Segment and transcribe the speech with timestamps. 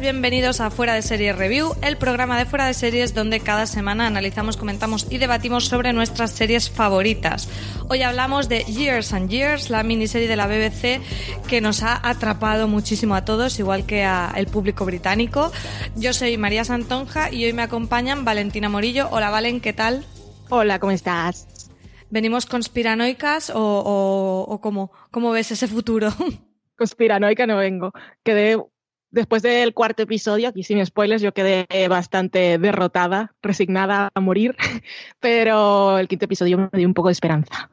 [0.00, 4.06] Bienvenidos a Fuera de Series Review, el programa de Fuera de Series donde cada semana
[4.06, 7.48] analizamos, comentamos y debatimos sobre nuestras series favoritas.
[7.88, 11.00] Hoy hablamos de Years and Years, la miniserie de la BBC
[11.46, 15.52] que nos ha atrapado muchísimo a todos, igual que al público británico.
[15.94, 19.08] Yo soy María Santonja y hoy me acompañan Valentina Morillo.
[19.10, 20.06] Hola Valen, ¿qué tal?
[20.48, 21.68] Hola, ¿cómo estás?
[22.08, 26.08] ¿Venimos conspiranoicas o, o, o cómo, cómo ves ese futuro?
[26.76, 27.92] Conspiranoica no vengo.
[28.24, 28.56] Quedé
[29.12, 34.56] después del cuarto episodio, aquí sin spoilers, yo quedé bastante derrotada, resignada a morir,
[35.20, 37.70] pero el quinto episodio me dio un poco de esperanza.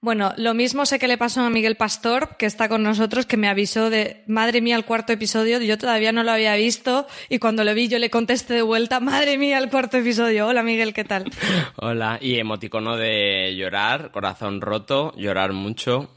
[0.00, 3.38] Bueno, lo mismo sé que le pasó a Miguel Pastor, que está con nosotros, que
[3.38, 7.38] me avisó de, madre mía, el cuarto episodio, yo todavía no lo había visto y
[7.38, 10.46] cuando lo vi yo le contesté de vuelta, madre mía, el cuarto episodio.
[10.46, 11.24] Hola Miguel, ¿qué tal?
[11.76, 16.10] Hola, y emoticono de llorar, corazón roto, llorar mucho.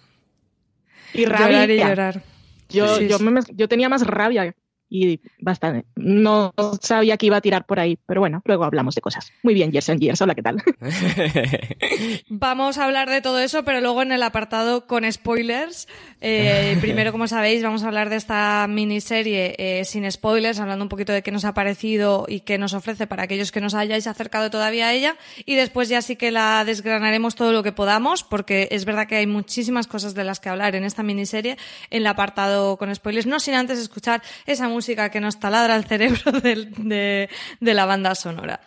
[1.14, 1.48] Y rabia.
[1.48, 2.37] Llorar y llorar.
[2.70, 3.24] Yo, Sí, yo, sí.
[3.24, 4.56] me- yo tenía más rabia
[4.90, 5.86] y bastante.
[5.96, 9.32] No sabía que iba a tirar por ahí, pero bueno, luego hablamos de cosas.
[9.44, 10.64] Muy bien, Years and Years, hola, ¿qué tal?
[12.30, 15.88] Vamos a hablar de todo eso, pero luego en el apartado con spoilers.
[16.22, 20.90] Eh, primero, como sabéis, vamos a hablar de esta miniserie eh, sin spoilers, hablando un
[20.90, 24.08] poquito de qué nos ha parecido y qué nos ofrece para aquellos que nos hayáis
[24.08, 25.18] acercado todavía a ella.
[25.46, 29.18] Y después ya sí que la desgranaremos todo lo que podamos, porque es verdad que
[29.18, 31.58] hay muchísimas cosas de las que hablar en esta miniserie,
[31.90, 34.77] en el apartado con spoilers, no sin antes escuchar esa música
[35.12, 37.30] que nos taladra el cerebro de
[37.62, 38.60] la banda sonora.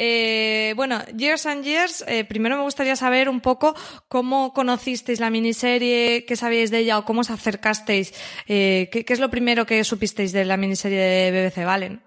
[0.00, 3.74] Eh, bueno, Years and Years, eh, primero me gustaría saber un poco
[4.06, 8.14] cómo conocisteis la miniserie, qué sabíais de ella o cómo os acercasteis.
[8.46, 12.02] Eh, ¿qué, qué es lo primero que supisteis de la miniserie de BBC Valen?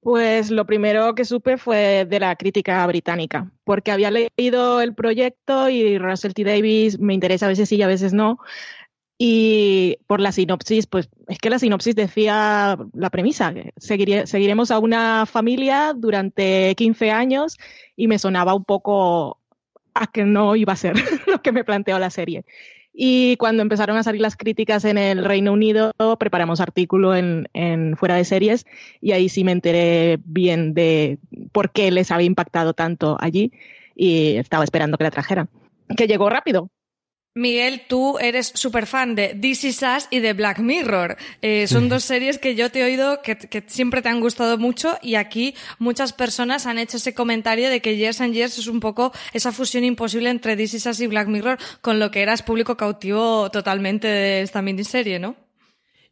[0.00, 5.70] Pues lo primero que supe fue de la crítica británica, porque había leído el proyecto
[5.70, 6.44] y Russell T.
[6.44, 8.38] Davis me interesa a veces sí y a veces no.
[9.16, 13.72] Y por la sinopsis, pues es que la sinopsis decía la premisa, que
[14.26, 17.56] seguiremos a una familia durante 15 años
[17.96, 19.38] y me sonaba un poco
[19.94, 20.96] a que no iba a ser
[21.28, 22.44] lo que me planteó la serie.
[22.96, 27.96] Y cuando empezaron a salir las críticas en el Reino Unido, preparamos artículo en, en
[27.96, 28.66] Fuera de Series
[29.00, 31.18] y ahí sí me enteré bien de
[31.50, 33.52] por qué les había impactado tanto allí
[33.96, 35.48] y estaba esperando que la trajeran.
[35.96, 36.70] Que llegó rápido.
[37.36, 41.16] Miguel, tú eres súper fan de This Is Us y de Black Mirror.
[41.42, 44.56] Eh, son dos series que yo te he oído que, que siempre te han gustado
[44.56, 48.68] mucho y aquí muchas personas han hecho ese comentario de que Years and Years es
[48.68, 52.22] un poco esa fusión imposible entre This Is Us y Black Mirror, con lo que
[52.22, 55.34] eras público cautivo totalmente de esta miniserie, ¿no?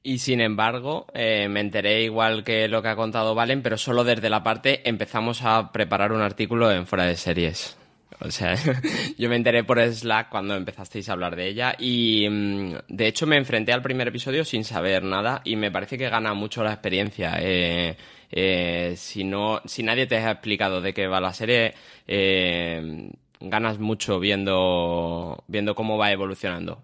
[0.03, 4.03] Y sin embargo, eh, me enteré igual que lo que ha contado Valen, pero solo
[4.03, 7.77] desde la parte empezamos a preparar un artículo en fuera de series.
[8.25, 8.55] O sea,
[9.19, 13.27] yo me enteré por Slack cuando empezasteis a hablar de ella y mm, de hecho
[13.27, 16.73] me enfrenté al primer episodio sin saber nada y me parece que gana mucho la
[16.73, 17.37] experiencia.
[17.41, 17.97] Eh,
[18.31, 21.75] eh, si no, si nadie te ha explicado de qué va la serie,
[22.07, 23.11] eh,
[23.41, 26.83] ganas mucho viendo, viendo cómo va evolucionando.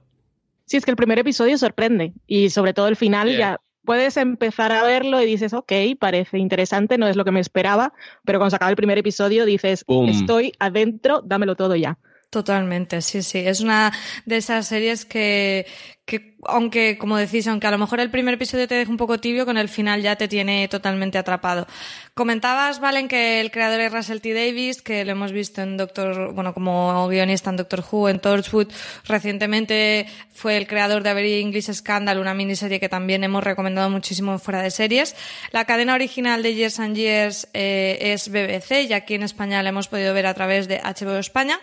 [0.66, 4.71] Sí, es que el primer episodio sorprende y sobre todo el final ya puedes empezar
[4.71, 8.50] a verlo y dices, ok, parece interesante, no es lo que me esperaba, pero cuando
[8.50, 11.96] se acaba el primer episodio dices, estoy adentro, dámelo todo ya.
[12.29, 13.38] Totalmente, sí, sí.
[13.38, 13.90] Es una
[14.26, 15.64] de esas series que,
[16.08, 19.20] que, aunque, como decís, aunque a lo mejor el primer episodio te deja un poco
[19.20, 21.66] tibio, con el final ya te tiene totalmente atrapado.
[22.14, 24.32] Comentabas, Valen, que el creador es Russell T.
[24.32, 28.69] Davis, que lo hemos visto en Doctor, bueno, como guionista en Doctor Who, en Torchwood.
[29.05, 33.90] Recientemente fue el creador de A Very English Scandal, una miniserie que también hemos recomendado
[33.90, 35.14] muchísimo en fuera de series.
[35.52, 39.69] La cadena original de Years and Years eh, es BBC y aquí en España la
[39.69, 41.60] hemos podido ver a través de HBO España.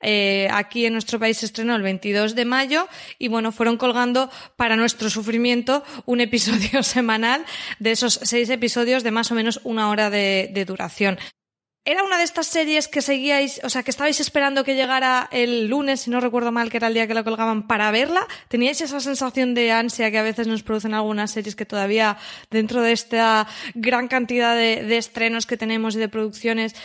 [0.00, 2.86] Eh, aquí en nuestro país se estrenó el 22 de mayo
[3.18, 7.44] y bueno, fueron colgando para nuestro sufrimiento un episodio semanal
[7.78, 11.18] de esos seis episodios de más o menos una hora de, de duración.
[11.84, 15.68] ¿Era una de estas series que seguíais, o sea, que estabais esperando que llegara el
[15.68, 18.28] lunes, si no recuerdo mal, que era el día que la colgaban, para verla?
[18.48, 22.18] ¿Teníais esa sensación de ansia que a veces nos producen algunas series que todavía,
[22.50, 26.76] dentro de esta gran cantidad de, estrenos que tenemos y de producciones,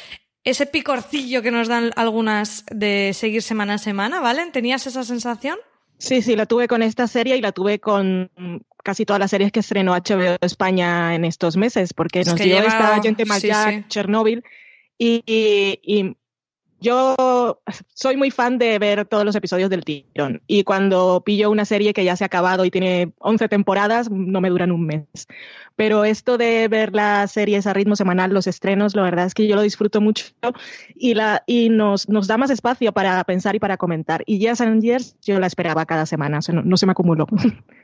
[0.45, 4.49] ese picorcillo que nos dan algunas de seguir semana a semana, ¿vale?
[4.51, 5.57] ¿Tenías esa sensación?
[6.03, 8.29] Sí, sí, la tuve con esta serie y la tuve con
[8.83, 13.01] casi todas las series que estrenó HBO España en estos meses, porque nos dio esta
[13.01, 13.41] gente más
[13.87, 14.43] Chernobyl
[14.97, 16.17] y,
[16.83, 17.15] yo
[17.93, 20.41] soy muy fan de ver todos los episodios del tirón.
[20.45, 24.41] Y cuando pillo una serie que ya se ha acabado y tiene 11 temporadas, no
[24.41, 25.07] me duran un mes.
[25.75, 29.47] Pero esto de ver las series a ritmo semanal, los estrenos, la verdad es que
[29.47, 30.25] yo lo disfruto mucho
[30.93, 34.23] y, la, y nos, nos da más espacio para pensar y para comentar.
[34.27, 37.27] Y ya San Years yo la esperaba cada semana, no, no se me acumuló.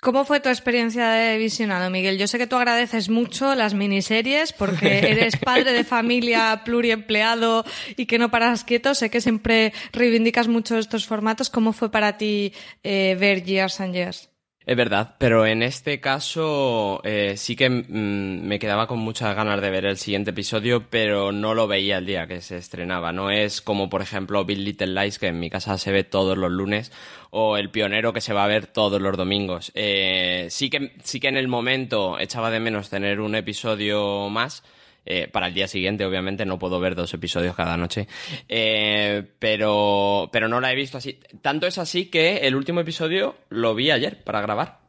[0.00, 2.16] ¿Cómo fue tu experiencia de visionado, Miguel?
[2.16, 7.64] Yo sé que tú agradeces mucho las miniseries porque eres padre de familia pluriempleado
[7.96, 8.94] y que no paras quieto.
[8.94, 11.50] Sé que siempre reivindicas mucho estos formatos.
[11.50, 14.30] ¿Cómo fue para ti eh, ver Years and Years?
[14.70, 19.60] Es verdad, pero en este caso eh, sí que mm, me quedaba con muchas ganas
[19.60, 23.10] de ver el siguiente episodio, pero no lo veía el día que se estrenaba.
[23.10, 26.38] No es como, por ejemplo, Bill Little Lies, que en mi casa se ve todos
[26.38, 26.92] los lunes,
[27.30, 29.72] o El Pionero, que se va a ver todos los domingos.
[29.74, 34.62] Eh, sí, que, sí que en el momento echaba de menos tener un episodio más,
[35.06, 38.06] eh, para el día siguiente, obviamente, no puedo ver dos episodios cada noche.
[38.48, 41.18] Eh, pero, pero no la he visto así.
[41.42, 44.80] Tanto es así que el último episodio lo vi ayer para grabar.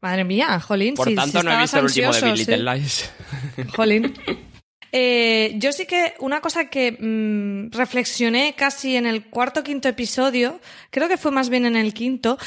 [0.00, 0.94] Madre mía, Jolín.
[0.94, 3.12] Por tanto, no he visto el último de Big Little Lies.
[3.76, 4.14] Jolín.
[4.92, 9.88] Eh, yo sí que una cosa que mm, reflexioné casi en el cuarto o quinto
[9.88, 10.60] episodio,
[10.90, 12.38] creo que fue más bien en el quinto,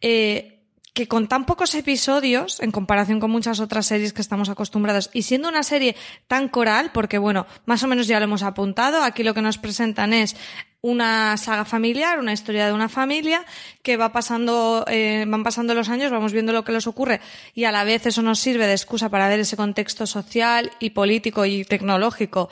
[0.00, 0.57] eh,
[0.94, 5.22] que con tan pocos episodios, en comparación con muchas otras series que estamos acostumbrados, y
[5.22, 5.96] siendo una serie
[6.26, 9.58] tan coral, porque bueno, más o menos ya lo hemos apuntado, aquí lo que nos
[9.58, 10.36] presentan es
[10.80, 13.44] una saga familiar, una historia de una familia
[13.82, 17.20] que va pasando, eh, van pasando los años, vamos viendo lo que les ocurre
[17.52, 20.90] y a la vez eso nos sirve de excusa para ver ese contexto social y
[20.90, 22.48] político y tecnológico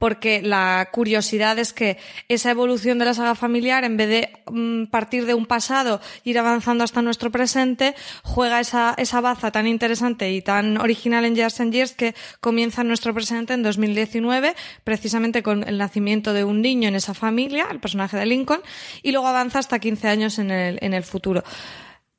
[0.00, 4.86] porque la curiosidad es que esa evolución de la saga familiar, en vez de mm,
[4.86, 10.32] partir de un pasado, ir avanzando hasta nuestro presente, juega esa, esa baza tan interesante
[10.32, 14.54] y tan original en Years and Years que comienza en nuestro presente en 2019,
[14.84, 18.62] precisamente con el nacimiento de un niño en esa familia, el personaje de Lincoln,
[19.02, 21.44] y luego avanza hasta 15 años en el, en el futuro.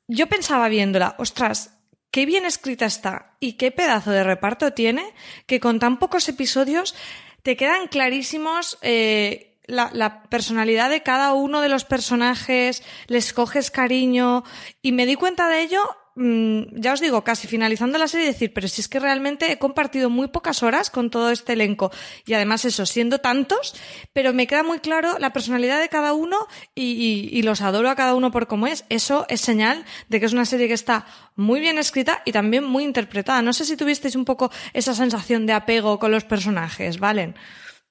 [0.06, 1.80] Yo pensaba viéndola, ostras,
[2.12, 5.02] qué bien escrita está y qué pedazo de reparto tiene
[5.46, 6.94] que con tan pocos episodios
[7.42, 13.70] te quedan clarísimos eh, la, la, personalidad de cada uno de los personajes, les coges
[13.70, 14.44] cariño
[14.80, 15.82] y me di cuenta de ello
[16.14, 20.10] ya os digo, casi finalizando la serie, decir, pero si es que realmente he compartido
[20.10, 21.90] muy pocas horas con todo este elenco
[22.26, 23.74] y además eso, siendo tantos,
[24.12, 28.14] pero me queda muy claro la personalidad de cada uno y, los adoro a cada
[28.14, 28.84] uno por cómo es.
[28.88, 32.62] Eso es señal de que es una serie que está muy bien escrita y también
[32.62, 33.42] muy interpretada.
[33.42, 37.34] No sé si tuvisteis un poco esa sensación de apego con los personajes, ¿valen?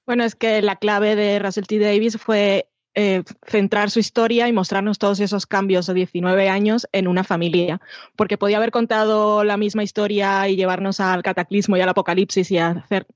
[0.06, 1.80] Bueno, es que la clave de Russell T.
[1.80, 7.08] Davis fue eh, centrar su historia y mostrarnos todos esos cambios de 19 años en
[7.08, 7.82] una familia,
[8.16, 12.58] porque podía haber contado la misma historia y llevarnos al cataclismo y al apocalipsis y
[12.58, 13.08] hacer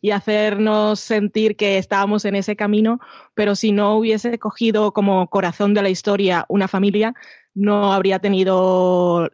[0.00, 3.00] y hacernos sentir que estábamos en ese camino,
[3.34, 7.14] pero si no hubiese cogido como corazón de la historia una familia,
[7.54, 9.28] no habría tenido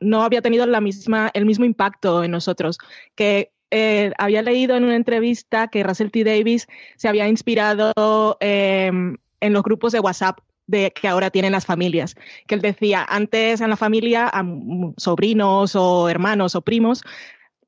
[0.00, 2.78] no habría tenido la misma, el mismo impacto en nosotros.
[3.14, 6.24] Que eh, había leído en una entrevista que Russell T.
[6.24, 6.66] Davis
[6.96, 8.90] se había inspirado eh,
[9.40, 12.16] en los grupos de WhatsApp de, que ahora tienen las familias.
[12.46, 14.44] Que él decía, antes en la familia, a
[14.96, 17.02] sobrinos o hermanos o primos,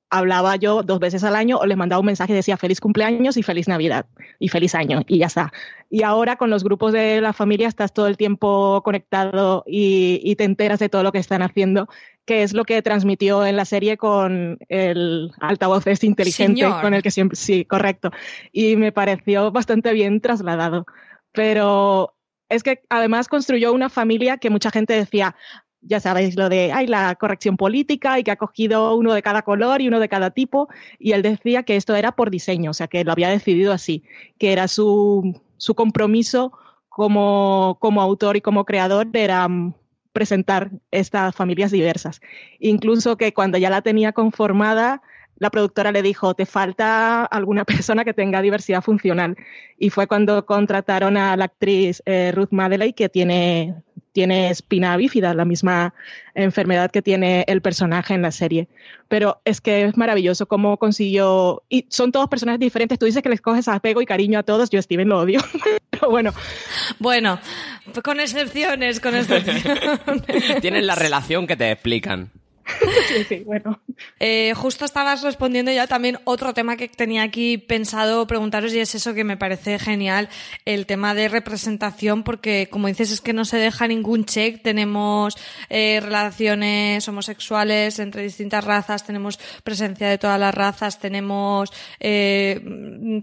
[0.08, 3.36] hablaba yo dos veces al año o les mandaba un mensaje y decía feliz cumpleaños
[3.36, 4.06] y feliz Navidad
[4.38, 5.52] y feliz año y ya está.
[5.90, 10.44] Y ahora con los grupos de la familia estás todo el tiempo conectado y, te
[10.44, 11.88] enteras de todo lo que están haciendo,
[12.24, 17.02] que es lo que transmitió en la serie con el altavoz este inteligente con el
[17.02, 18.10] que siempre, sí, correcto.
[18.52, 20.86] Y me pareció bastante bien trasladado
[21.36, 22.16] pero
[22.48, 25.36] es que además construyó una familia que mucha gente decía,
[25.82, 29.42] ya sabéis lo de ay, la corrección política y que ha cogido uno de cada
[29.42, 32.74] color y uno de cada tipo, y él decía que esto era por diseño, o
[32.74, 34.02] sea, que lo había decidido así,
[34.38, 36.52] que era su, su compromiso
[36.88, 39.74] como, como autor y como creador, era mm,
[40.14, 42.22] presentar estas familias diversas.
[42.60, 45.02] Incluso que cuando ya la tenía conformada,
[45.38, 49.36] la productora le dijo, te falta alguna persona que tenga diversidad funcional.
[49.78, 53.74] Y fue cuando contrataron a la actriz eh, Ruth Madeley, que tiene,
[54.12, 55.92] tiene espina bífida, la misma
[56.34, 58.68] enfermedad que tiene el personaje en la serie.
[59.08, 63.28] Pero es que es maravilloso cómo consiguió, y son todos personajes diferentes, tú dices que
[63.28, 65.40] les coges apego y cariño a todos, yo Steven lo odio,
[65.90, 66.32] pero bueno.
[66.98, 67.38] Bueno,
[68.02, 69.64] con excepciones, con excepciones.
[70.62, 72.30] Tienen la relación que te explican.
[73.08, 73.80] sí, sí, bueno.
[74.18, 78.94] Eh, justo estabas respondiendo ya también otro tema que tenía aquí pensado preguntaros y es
[78.94, 80.28] eso que me parece genial,
[80.64, 85.36] el tema de representación, porque como dices es que no se deja ningún check, tenemos
[85.70, 92.60] eh, relaciones homosexuales entre distintas razas, tenemos presencia de todas las razas, tenemos, eh,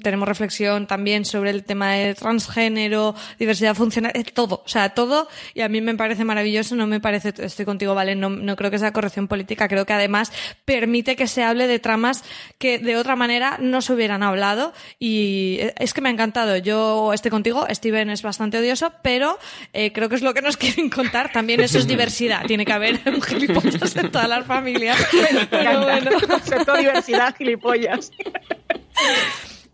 [0.02, 5.62] tenemos reflexión también sobre el tema de transgénero, diversidad funcional, todo, o sea, todo, y
[5.62, 8.80] a mí me parece maravilloso, no me parece, estoy contigo, vale, no, no creo que
[8.80, 10.32] sea corrección política, creo que además
[10.64, 12.24] permite que se hable de tramas
[12.60, 16.56] que de otra manera no se hubieran hablado y es que me ha encantado.
[16.58, 19.40] Yo estoy contigo, Steven es bastante odioso, pero
[19.74, 21.32] eh, creo que es lo que nos quieren contar.
[21.32, 25.04] También eso es diversidad, tiene que haber un gilipollas en todas las familias.
[25.50, 26.12] Pero bueno.
[26.78, 28.12] Diversidad, gilipollas.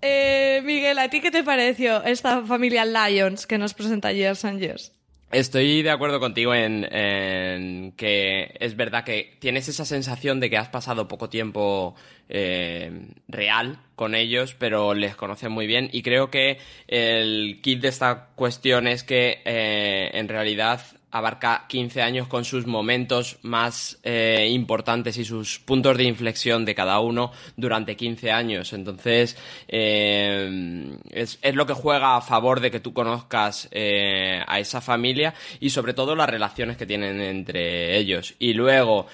[0.02, 4.60] Eh, Miguel, ¿a ti qué te pareció esta familia Lions que nos presenta Years and
[4.60, 4.94] Years?
[5.32, 10.70] Estoy de acuerdo contigo en, que es verdad que tienes esa sensación de que has
[10.70, 11.94] pasado poco tiempo
[12.30, 15.88] eh, real con ellos, pero les conoces muy bien.
[15.92, 16.58] Y creo que
[16.88, 20.82] el kit de esta cuestión es que eh, en realidad
[21.12, 26.76] abarca 15 años con sus momentos más eh, importantes y sus puntos de inflexión de
[26.76, 28.74] cada uno durante 15 años.
[28.74, 29.38] Entonces,
[29.68, 35.34] eh, es, lo que juega a favor de que tú conozcas eh, a esa familia
[35.60, 38.36] y sobre todo las relaciones que tienen entre ellos.
[38.40, 39.08] Y luego,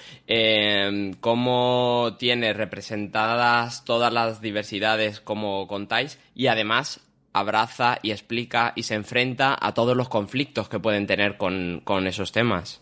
[1.20, 7.00] cómo tiene representadas todas las diversidades como contáis y además
[7.38, 12.06] abraza y explica y se enfrenta a todos los conflictos que pueden tener con, con
[12.06, 12.80] esos temas.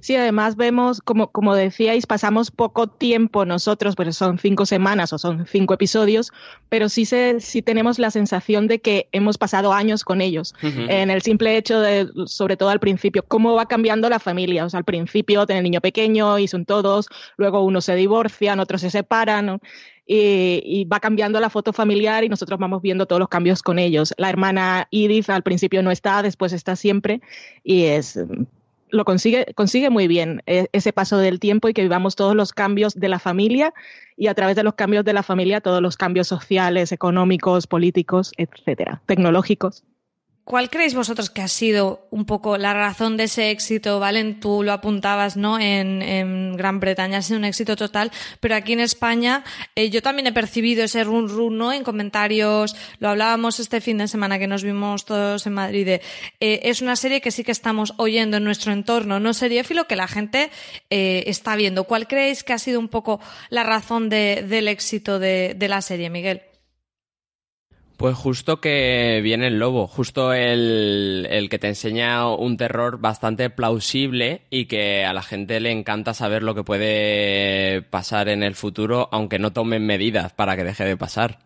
[0.00, 5.18] Sí, además vemos, como, como decíais, pasamos poco tiempo nosotros, pues son cinco semanas o
[5.18, 6.32] son cinco episodios,
[6.68, 10.54] pero sí, se, sí tenemos la sensación de que hemos pasado años con ellos.
[10.62, 10.90] Uh -huh.
[10.90, 14.64] En el simple hecho de, sobre todo al principio, cómo va cambiando la familia.
[14.64, 18.60] O sea, al principio tiene el niño pequeño y son todos, luego unos se divorcian,
[18.60, 19.46] otros se separan.
[19.46, 19.60] ¿no?
[20.06, 23.78] Y, y, va cambiando la foto familiar y nosotros vamos viendo todos los cambios con
[23.78, 24.12] ellos.
[24.18, 27.22] La hermana Edith al principio no está, después está siempre
[27.62, 28.18] y es
[28.94, 32.52] lo consigue, consigue muy bien eh, ese paso del tiempo y que vivamos todos los
[32.52, 33.74] cambios de la familia
[34.16, 38.32] y a través de los cambios de la familia todos los cambios sociales, económicos, políticos,
[38.36, 39.84] etcétera, tecnológicos.
[40.44, 43.98] ¿Cuál creéis vosotros que ha sido un poco la razón de ese éxito?
[43.98, 45.58] Valen, tú lo apuntabas, ¿no?
[45.58, 49.42] En, en Gran Bretaña ha sido un éxito total, pero aquí en España
[49.74, 51.72] eh, yo también he percibido ese run run, ¿no?
[51.72, 55.88] En comentarios, lo hablábamos este fin de semana que nos vimos todos en Madrid.
[55.88, 56.00] Eh,
[56.40, 60.08] es una serie que sí que estamos oyendo en nuestro entorno, no seriéfilo, que la
[60.08, 60.50] gente
[60.90, 61.84] eh, está viendo.
[61.84, 65.80] ¿Cuál creéis que ha sido un poco la razón de, del éxito de, de la
[65.80, 66.42] serie, Miguel?
[67.96, 73.50] Pues justo que viene el lobo, justo el, el, que te enseña un terror bastante
[73.50, 78.56] plausible y que a la gente le encanta saber lo que puede pasar en el
[78.56, 81.38] futuro, aunque no tomen medidas para que deje de pasar.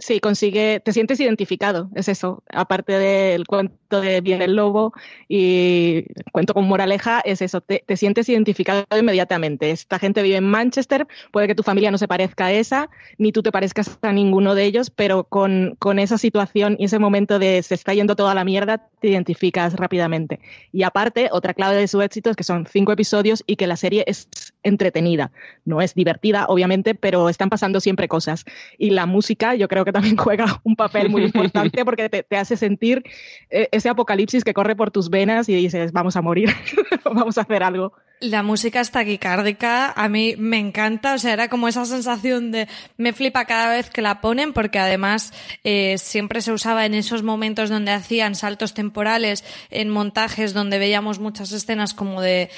[0.00, 2.42] Sí, consigue, te sientes identificado, es eso.
[2.48, 4.94] Aparte del cuento de Viene el Lobo
[5.28, 9.70] y cuento con moraleja, es eso, te, te, sientes identificado inmediatamente.
[9.70, 12.88] Esta gente vive en Manchester, puede que tu familia no se parezca a esa,
[13.18, 16.98] ni tú te parezcas a ninguno de ellos, pero con, con esa situación y ese
[16.98, 20.40] momento de se está yendo toda la mierda, te identificas rápidamente.
[20.72, 23.76] Y aparte, otra clave de su éxito es que son cinco episodios y que la
[23.76, 24.28] serie es
[24.62, 25.30] entretenida.
[25.66, 28.46] No es divertida, obviamente, pero están pasando siempre cosas.
[28.78, 32.56] Y la música, yo creo que también juega un papel muy importante porque te, hace
[32.56, 33.02] sentir
[33.48, 36.50] ese apocalipsis que corre por tus venas y dices, vamos a morir,
[37.04, 37.92] vamos a hacer algo.
[38.20, 42.68] La música está taquicárdica, a mí me encanta, o sea, era como esa sensación de
[42.98, 45.32] me flipa cada vez que la ponen porque además
[45.64, 51.18] eh, siempre se usaba en esos momentos donde hacían saltos temporales, en montajes donde veíamos
[51.18, 52.50] muchas escenas como de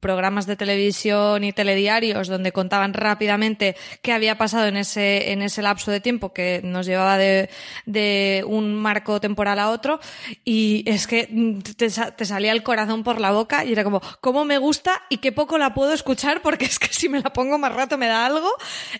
[0.00, 5.62] programas de televisión y telediarios donde contaban rápidamente qué había pasado en ese, en ese
[5.62, 7.50] lapso de tiempo que nos llevaba de,
[7.86, 10.00] de un marco temporal a otro
[10.44, 11.28] y es que
[11.76, 15.18] te, te, salía el corazón por la boca y era como, ¿cómo me gusta y
[15.18, 16.42] qué poco la puedo escuchar?
[16.42, 18.48] Porque es que si me la pongo más rato me da algo.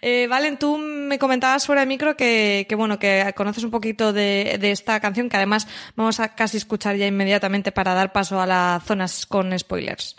[0.02, 4.12] Eh, Valen, tú me comentabas fuera de micro que, que bueno, que conoces un poquito
[4.12, 5.66] de, de esta canción que además
[5.97, 10.16] vamos a casi escuchar ya inmediatamente para dar paso a las zonas con spoilers.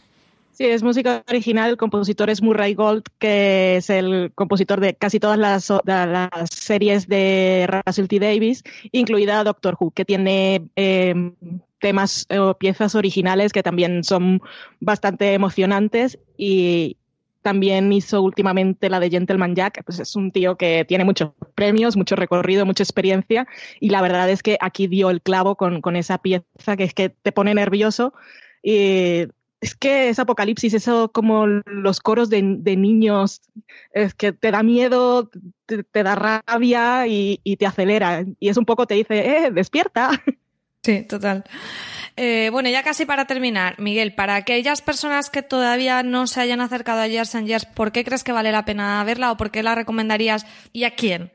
[0.52, 1.72] Sí, es música original.
[1.72, 5.72] El compositor es Murray Gold, que es el compositor de casi todas las,
[6.50, 8.20] series de Russell T.
[8.20, 11.32] Davis, incluida Doctor Who, que tiene eh,
[11.80, 14.42] temas o piezas originales que también son
[14.80, 16.98] bastante emocionantes y
[17.42, 21.98] también hizo últimamente la de Gentleman Jack, pues es un tío que tiene muchos premios,
[21.98, 23.48] mucho recorrido, mucha experiencia
[23.80, 26.94] y la verdad es que aquí dio el clavo con, con esa pieza que es
[26.94, 28.14] que te pone nervioso
[28.62, 29.26] y
[29.62, 33.42] es que es apocalipsis, eso como los coros de, niños,
[33.94, 35.30] es que te da miedo,
[35.66, 38.26] te, da rabia y, y, te acelera.
[38.40, 40.12] Y es un poco, te dice, eh, despierta.
[40.84, 41.44] Sí, total.
[42.16, 46.60] Eh, bueno, ya casi para terminar, Miguel, para aquellas personas que todavía no se hayan
[46.60, 49.52] acercado a Years and Years, ¿por qué crees que vale la pena verla o por
[49.52, 51.32] qué la recomendarías y a quién?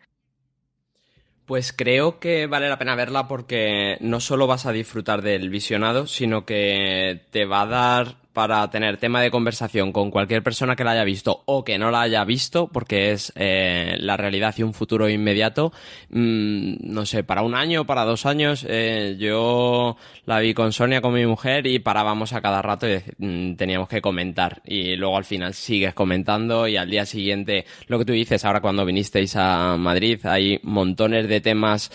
[1.46, 6.08] Pues creo que vale la pena verla porque no solo vas a disfrutar del visionado,
[6.08, 10.84] sino que te va a dar para tener tema de conversación con cualquier persona que
[10.84, 14.62] la haya visto o que no la haya visto, porque es eh, la realidad y
[14.62, 15.72] un futuro inmediato.
[16.10, 21.00] Mm, no sé, para un año, para dos años, eh, yo la vi con Sonia,
[21.00, 24.60] con mi mujer, y parábamos a cada rato y mm, teníamos que comentar.
[24.66, 28.60] Y luego al final sigues comentando y al día siguiente, lo que tú dices, ahora
[28.60, 31.90] cuando vinisteis a Madrid, hay montones de temas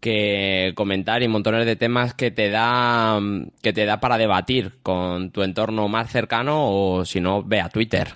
[0.00, 3.20] que comentar y montones de temas que te da
[3.62, 7.68] que te da para debatir con tu entorno más cercano o si no ve a
[7.68, 8.08] Twitter.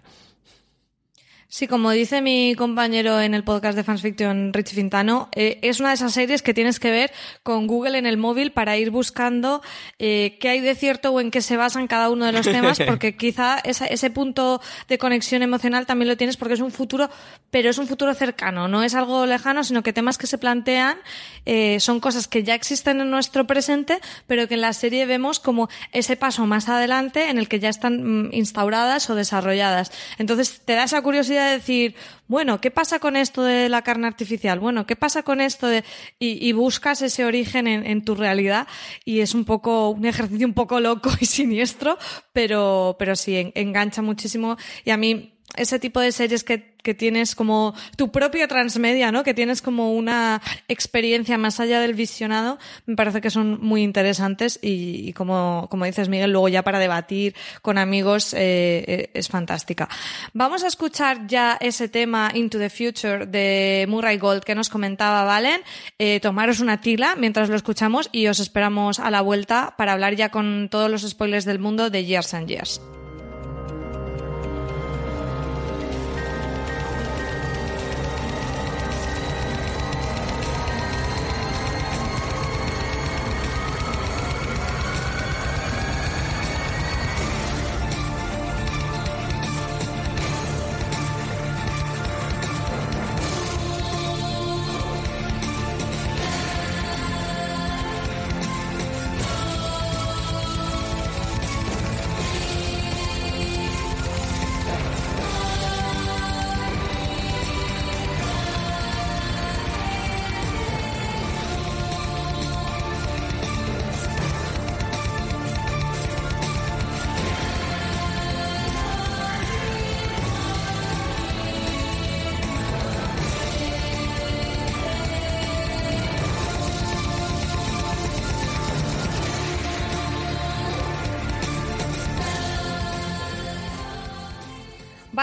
[1.52, 5.80] Sí, como dice mi compañero en el podcast de Fans Fiction, Richie Fintano, eh, es
[5.80, 7.10] una de esas series que tienes que ver
[7.42, 9.60] con Google en el móvil para ir buscando
[9.98, 12.78] eh, qué hay de cierto o en qué se basan cada uno de los temas,
[12.86, 17.10] porque quizá ese punto de conexión emocional también lo tienes porque es un futuro,
[17.50, 20.98] pero es un futuro cercano, no es algo lejano, sino que temas que se plantean
[21.46, 25.40] eh, son cosas que ya existen en nuestro presente, pero que en la serie vemos
[25.40, 29.90] como ese paso más adelante en el que ya están mm, instauradas o desarrolladas.
[30.16, 31.94] Entonces te da esa curiosidad de decir,
[32.28, 34.60] bueno, ¿qué pasa con esto de la carne artificial?
[34.60, 35.84] Bueno, ¿qué pasa con esto de...
[36.18, 38.68] y, buscas ese origen en, tu realidad
[39.04, 41.98] y es un poco, un ejercicio un poco loco y siniestro,
[42.32, 47.34] pero, pero sí, engancha muchísimo y a mí ese tipo de series que, que, tienes
[47.34, 49.22] como tu propia transmedia, ¿no?
[49.22, 54.58] Que tienes como una experiencia más allá del visionado, me parece que son muy interesantes
[54.62, 59.88] y, como, como dices Miguel, luego ya para debatir con amigos eh, eh, es fantástica.
[60.32, 65.24] Vamos a escuchar ya ese tema Into the Future de Murray Gold que nos comentaba
[65.24, 65.60] Valen.
[65.98, 70.14] Eh, tomaros una tila mientras lo escuchamos y os esperamos a la vuelta para hablar
[70.14, 72.80] ya con todos los spoilers del mundo de Years and Years.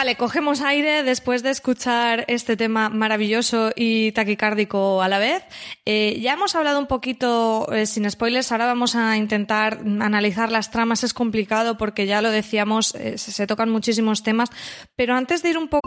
[0.08, 5.44] Vale, cogemos aire después de escuchar este tema maravilloso y taquicárdico a la vez.
[5.86, 10.72] Eh, ya hemos hablado un poquito, eh, sin spoilers, ahora vamos a intentar analizar las
[10.72, 11.04] tramas.
[11.04, 14.50] Es complicado porque ya lo decíamos, eh, se tocan muchísimos temas,
[14.96, 15.87] pero antes de ir un poco...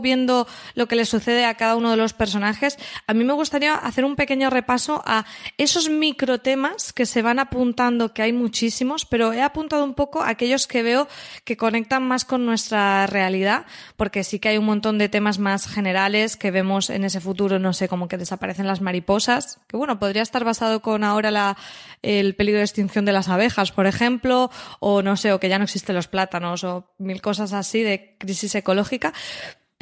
[0.00, 3.74] viendo lo que le sucede a cada uno de los personajes, a mí me gustaría
[3.74, 5.24] hacer un pequeño repaso a
[5.58, 10.30] esos microtemas que se van apuntando, que hay muchísimos, pero he apuntado un poco a
[10.30, 11.08] aquellos que veo
[11.44, 13.66] que conectan más con nuestra realidad,
[13.96, 17.58] porque sí que hay un montón de temas más generales que vemos en ese futuro,
[17.58, 21.56] no sé, como que desaparecen las mariposas, que bueno, podría estar basado con ahora
[22.02, 25.58] el peligro de extinción de las abejas, por ejemplo, o no sé, o que ya
[25.58, 29.12] no existen los plátanos, o mil cosas así de crisis ecológica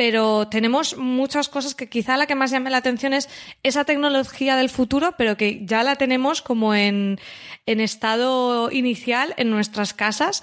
[0.04, 3.28] pero tenemos muchas cosas que quizá la que más llame la atención es
[3.62, 7.20] esa tecnología del futuro, pero que ya la tenemos como en,
[7.66, 10.42] en estado inicial en nuestras casas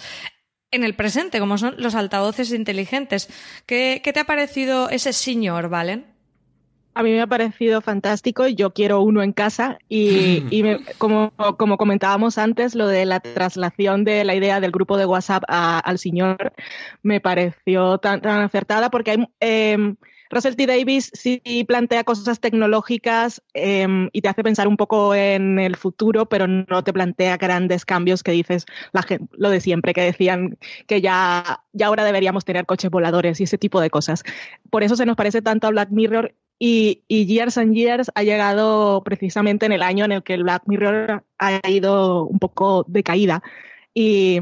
[0.72, 3.28] en el presente, como son los altavoces inteligentes.
[3.66, 6.06] ¿Qué, qué te ha parecido ese señor, Valen?
[7.00, 10.44] A mí me ha parecido fantástico yo quiero uno en casa y,
[10.98, 15.44] como, como, comentábamos antes, lo de la traslación de la idea del grupo de WhatsApp
[15.48, 16.52] al señor
[17.02, 19.96] me pareció tan, tan acertada porque hay, em,
[20.30, 20.68] Russell T.
[20.68, 26.28] Davis sí plantea cosas tecnológicas em, y te hace pensar un poco en el futuro,
[26.28, 30.58] pero no te plantea grandes cambios que dices la gente, lo de siempre, que decían
[30.86, 34.24] que ya, ya ahora deberíamos tener coches voladores y ese tipo de cosas.
[34.70, 39.02] Por eso se nos parece tanto a Black Mirror y, Years and Years ha llegado
[39.04, 43.02] precisamente en el año en el que el Black Mirror ha ido un poco de
[43.02, 43.42] caída.
[43.94, 44.42] Y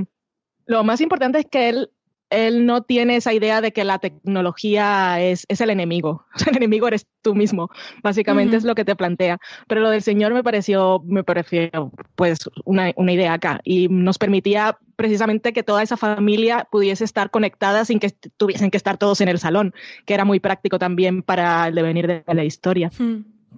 [0.65, 1.91] lo más importante es que él
[2.29, 6.25] él no tiene esa idea de que la tecnología es, es el enemigo.
[6.47, 7.69] el enemigo eres tú mismo.
[8.03, 9.39] Básicamente es lo que te plantea.
[9.67, 13.61] Pero lo del Señor me pareció, me pareció pues una, una, idea acá.
[13.63, 18.77] Y nos permitía precisamente que toda esa familia pudiese estar conectada sin que tuviesen que
[18.77, 19.73] estar todos en el salón,
[20.05, 22.91] que era muy práctico también para el devenir de la historia.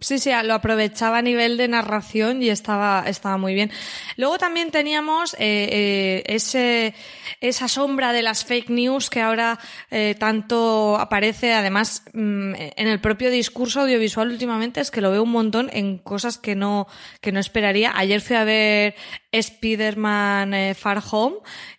[0.02, 3.72] Sí, sí, lo aprovechaba a nivel de narración y estaba, estaba muy bien.
[4.18, 6.94] Luego también teníamos eh, eh, ese,
[7.42, 9.60] esa sombra de las fake news que ahora
[9.92, 15.24] eh, tanto aparece, además, mm, en el propio discurso audiovisual últimamente, es que lo veo
[15.24, 16.88] un montón en cosas que no,
[17.22, 17.92] que no esperaría.
[17.96, 18.96] Ayer fui a ver
[19.32, 21.38] Spider-Man Far Home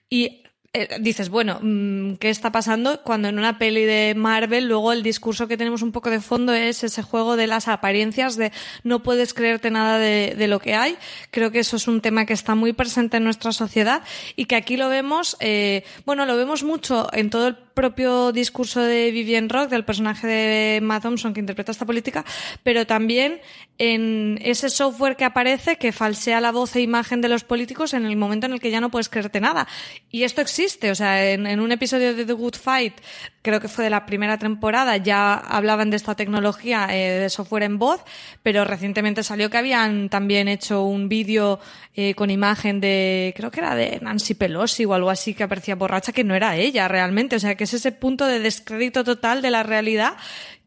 [0.09, 3.03] y eh, dices, bueno, mm, ¿qué está pasando?
[3.03, 6.53] Cuando en una peli de Marvel, luego el discurso que tenemos un poco de fondo
[6.53, 8.53] es ese juego de las apariencias, de
[8.85, 10.97] no puedes creerte nada de, lo que hay.
[11.33, 14.03] Creo que eso es un tema que está muy presente en nuestra sociedad
[14.37, 18.83] y que aquí lo vemos, eh, bueno, lo vemos mucho en todo el propio discurso
[18.83, 22.25] de Vivian Rock, del personaje de Matt Thompson que interpreta esta política,
[22.63, 23.41] pero también
[23.79, 28.05] en ese software que aparece que falsea la voz e imagen de los políticos en
[28.05, 29.67] el momento en el que ya no puedes creerte nada.
[30.11, 30.60] Y esto existe,
[30.91, 32.95] o sea, en, un episodio de The Good Fight,
[33.43, 37.63] creo que fue de la primera temporada, ya hablaban de esta tecnología eh, de software
[37.63, 38.03] en voz,
[38.43, 41.61] pero recientemente salió que habían también hecho un vídeo
[41.95, 45.75] eh, con imagen de, creo que era de Nancy Pelosi o algo así que aparecía
[45.77, 49.43] borracha, que no era ella realmente, o sea, que es ese punto de descrédito total
[49.43, 50.17] de la realidad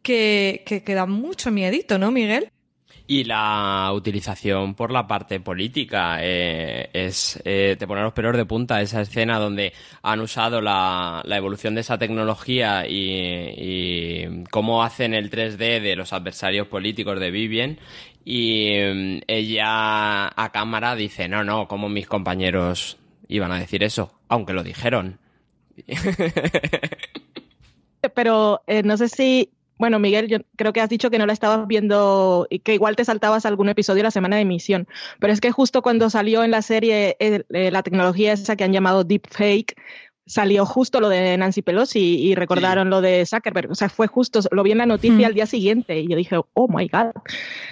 [0.02, 2.52] que, que, da mucho miedito, ¿no, Miguel?
[3.06, 8.46] Y la utilización por la parte política eh, es eh, te pone los pelos de
[8.46, 15.30] punta esa escena donde han usado la, evolución de esa tecnología y, cómo hacen el
[15.30, 17.80] 3D de los adversarios políticos de Vivien.
[18.24, 24.14] Y mm, ella a cámara dice no no como mis compañeros iban a decir eso
[24.30, 25.20] aunque lo dijeron.
[28.16, 29.50] Pero eh, no sé si,
[29.84, 32.96] bueno, Miguel, yo creo que has dicho que no la estabas viendo y que igual
[32.96, 34.88] te saltabas algún episodio la semana de emisión,
[35.20, 38.64] pero es que justo cuando salió en la serie eh, eh, la tecnología esa que
[38.64, 39.76] han llamado deepfake,
[40.26, 43.72] salió justo lo de Nancy Pelosi y recordaron lo de Zuckerberg.
[43.72, 46.38] O sea, fue justo, lo vi en la noticia al día siguiente y yo dije,
[46.38, 47.12] oh my God.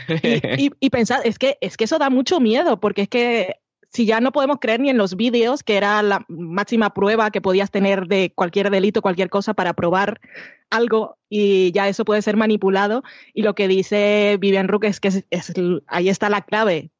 [0.21, 3.55] y, y, y pensad, es que, es que eso da mucho miedo porque es que
[3.91, 7.41] si ya no podemos creer ni en los vídeos, que era la máxima prueba que
[7.41, 10.21] podías tener de cualquier delito, cualquier cosa para probar
[10.69, 13.03] algo y ya eso puede ser manipulado.
[13.33, 15.53] Y lo que dice Vivian Rook es que es,
[15.87, 16.91] ahí está la clave.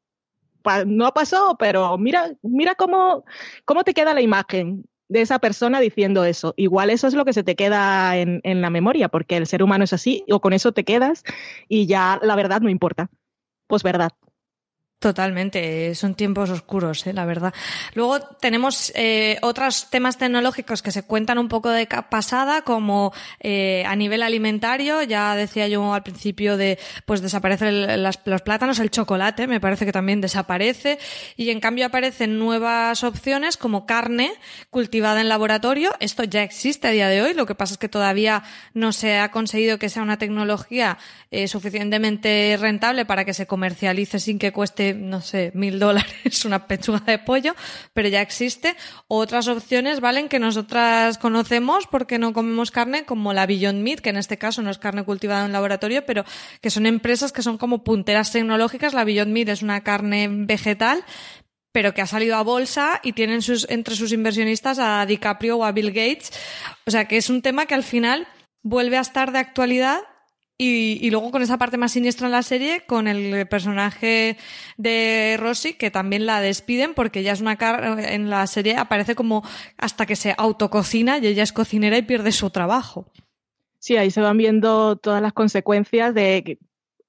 [0.86, 3.24] no pasó, pero mira, mira cómo,
[3.64, 6.52] cómo te queda la imagen de esa persona diciendo eso.
[6.58, 9.62] Igual eso es lo que se te queda en, en la memoria, porque el ser
[9.62, 11.24] humano es así, o con eso te quedas
[11.68, 13.10] y ya la verdad no importa.
[13.66, 14.12] Pues verdad.
[15.02, 17.12] Totalmente, son tiempos oscuros, ¿eh?
[17.12, 17.52] la verdad.
[17.94, 23.82] Luego tenemos eh, otros temas tecnológicos que se cuentan un poco de pasada, como eh,
[23.84, 29.48] a nivel alimentario, ya decía yo al principio de, pues desaparecen los plátanos, el chocolate,
[29.48, 31.00] me parece que también desaparece,
[31.36, 34.30] y en cambio aparecen nuevas opciones como carne
[34.70, 35.96] cultivada en laboratorio.
[35.98, 39.18] Esto ya existe a día de hoy, lo que pasa es que todavía no se
[39.18, 40.96] ha conseguido que sea una tecnología
[41.32, 46.66] eh, suficientemente rentable para que se comercialice sin que cueste no sé, mil dólares una
[46.66, 47.54] pechuga de pollo,
[47.92, 48.76] pero ya existe.
[49.08, 50.28] Otras opciones, ¿valen?
[50.28, 54.62] Que nosotras conocemos porque no comemos carne, como la Beyond Meat, que en este caso
[54.62, 56.24] no es carne cultivada en laboratorio, pero
[56.60, 58.94] que son empresas que son como punteras tecnológicas.
[58.94, 61.04] La Beyond Meat es una carne vegetal,
[61.72, 65.64] pero que ha salido a bolsa y tienen sus, entre sus inversionistas a DiCaprio o
[65.64, 66.32] a Bill Gates.
[66.86, 68.28] O sea que es un tema que al final
[68.62, 70.00] vuelve a estar de actualidad
[70.64, 74.36] y, luego con esa parte más siniestra en la serie, con el personaje
[74.76, 79.14] de Rosy, que también la despiden porque ella es una cara, en la serie aparece
[79.14, 79.42] como
[79.76, 83.10] hasta que se autococina y ella es cocinera y pierde su trabajo.
[83.78, 86.58] Sí, ahí se van viendo todas las consecuencias de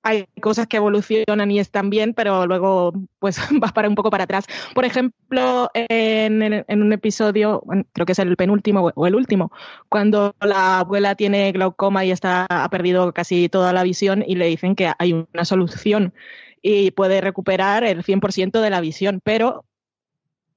[0.04, 4.26] hay cosas que evolucionan y están bien, pero luego pues vas para un poco para
[4.26, 4.46] atrás.
[4.76, 7.64] Por ejemplo, en, un episodio,
[7.94, 9.52] creo que es el penúltimo o el último,
[9.90, 14.46] cuando la abuela tiene glaucoma y está, ha perdido casi toda la visión y le
[14.46, 16.14] dicen que hay una solución
[16.62, 19.66] y puede recuperar el 100% de la visión, pero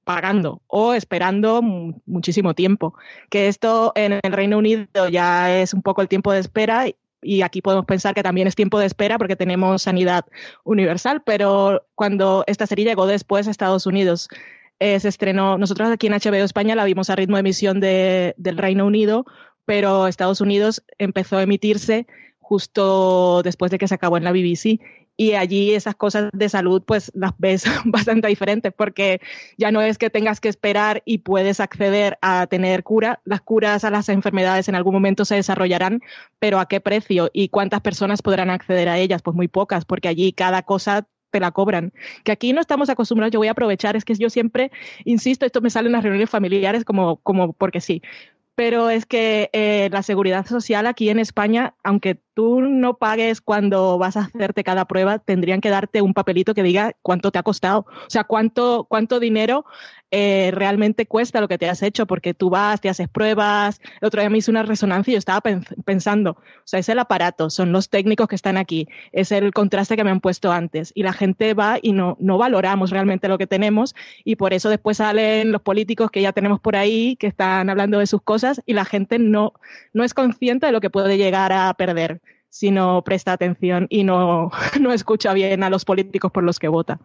[0.03, 2.93] pagando o esperando muchísimo tiempo.
[3.29, 6.85] Que esto en el Reino Unido ya es un poco el tiempo de espera
[7.21, 10.25] y aquí podemos pensar que también es tiempo de espera porque tenemos sanidad
[10.63, 14.29] universal, pero cuando esta serie llegó después a Estados Unidos,
[14.79, 18.35] eh, se estrenó, nosotros aquí en HBO España la vimos a ritmo de emisión de,
[18.37, 19.25] del Reino Unido,
[19.65, 22.07] pero Estados Unidos empezó a emitirse
[22.39, 24.79] justo después de que se acabó en la BBC
[25.17, 29.19] y allí esas cosas de salud pues las ves bastante diferentes porque
[29.57, 33.83] ya no es que tengas que esperar y puedes acceder a tener cura, las curas
[33.83, 36.01] a las enfermedades en algún momento se desarrollarán,
[36.39, 40.07] pero a qué precio y cuántas personas podrán acceder a ellas, pues muy pocas, porque
[40.07, 41.93] allí cada cosa te la cobran.
[42.23, 44.71] Que aquí no estamos acostumbrados, yo voy a aprovechar, es que yo siempre
[45.03, 48.01] insisto, esto me sale en las reuniones familiares como, como porque sí,
[48.57, 53.99] pero es que eh, la seguridad social aquí en España, aunque tú no pagues cuando
[53.99, 57.43] vas a hacerte cada prueba, tendrían que darte un papelito que diga cuánto te ha
[57.43, 59.65] costado, o sea, cuánto, cuánto dinero
[60.09, 63.79] eh, realmente cuesta lo que te has hecho, porque tú vas, te haces pruebas.
[64.01, 65.41] El otro día me hice una resonancia y yo estaba
[65.85, 69.97] pensando, o sea, es el aparato, son los técnicos que están aquí, es el contraste
[69.97, 70.93] que me han puesto antes.
[70.95, 74.69] Y la gente va y no, no valoramos realmente lo que tenemos y por eso
[74.69, 78.46] después salen los políticos que ya tenemos por ahí, que están hablando de sus cosas
[78.65, 79.53] y la gente no,
[79.93, 84.03] no es consciente de lo que puede llegar a perder si no presta atención y
[84.03, 86.99] no, no escucha bien a los políticos por los que vota.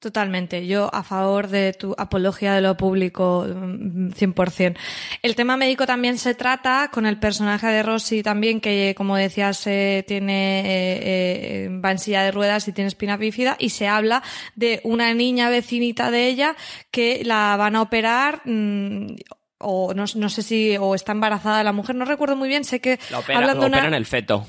[0.00, 0.66] Totalmente.
[0.66, 4.70] Yo a favor de tu apología de lo público 100%.
[4.70, 4.74] Mm,
[5.20, 9.66] el tema médico también se trata con el personaje de Rosy también, que como decías,
[9.66, 13.88] eh, tiene, eh, eh, va en silla de ruedas y tiene espina bífida y se
[13.88, 14.22] habla
[14.56, 16.56] de una niña vecinita de ella
[16.90, 19.16] que la van a operar mm,
[19.60, 22.80] o no, no, sé si o está embarazada la mujer, no recuerdo muy bien, sé
[22.80, 24.46] que la operan el feto.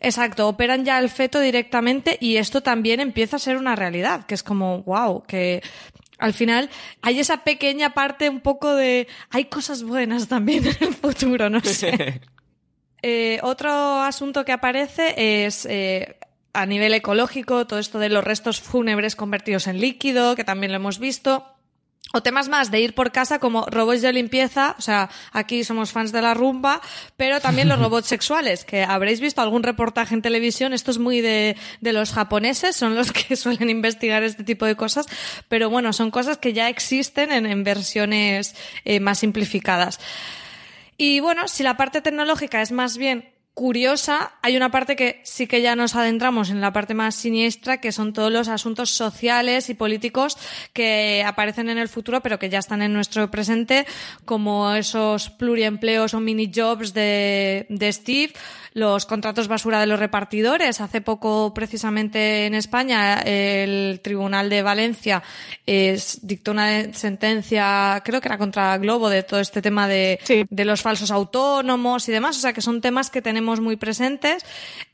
[0.00, 4.34] Exacto, operan ya el feto directamente y esto también empieza a ser una realidad, que
[4.34, 5.62] es como, wow, que
[6.18, 6.70] al final
[7.02, 11.60] hay esa pequeña parte un poco de, hay cosas buenas también en el futuro, no
[11.60, 12.20] sé.
[13.02, 15.66] eh, otro asunto que aparece es...
[15.66, 16.16] Eh,
[16.52, 20.76] a nivel ecológico, todo esto de los restos fúnebres convertidos en líquido, que también lo
[20.76, 21.46] hemos visto.
[22.12, 25.92] O temas más de ir por casa como robots de limpieza, o sea, aquí somos
[25.92, 26.80] fans de la rumba,
[27.16, 31.20] pero también los robots sexuales, que habréis visto algún reportaje en televisión, esto es muy
[31.20, 35.06] de, de los japoneses, son los que suelen investigar este tipo de cosas,
[35.48, 40.00] pero bueno, son cosas que ya existen en, en versiones eh, más simplificadas.
[40.96, 45.46] Y bueno, si la parte tecnológica es más bien curiosa, hay una parte que sí
[45.46, 49.68] que ya nos adentramos en la parte más siniestra, que son todos los asuntos sociales
[49.68, 50.38] y políticos
[50.72, 53.86] que aparecen en el futuro, pero que ya están en nuestro presente,
[54.24, 58.32] como esos pluriempleos o mini jobs de, de Steve,
[58.72, 60.80] los contratos basura de los repartidores.
[60.80, 65.22] Hace poco, precisamente en España, el Tribunal de Valencia
[65.66, 70.64] es, dictó una sentencia, creo que era contra Globo, de todo este tema de, de
[70.64, 72.36] los falsos autónomos y demás.
[72.36, 74.44] O sea, que son temas que tenemos muy presentes.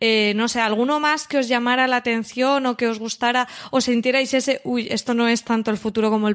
[0.00, 3.80] Eh, no sé, ¿alguno más que os llamara la atención o que os gustara o
[3.80, 6.34] sintierais ese, uy, esto no es tanto el futuro como el...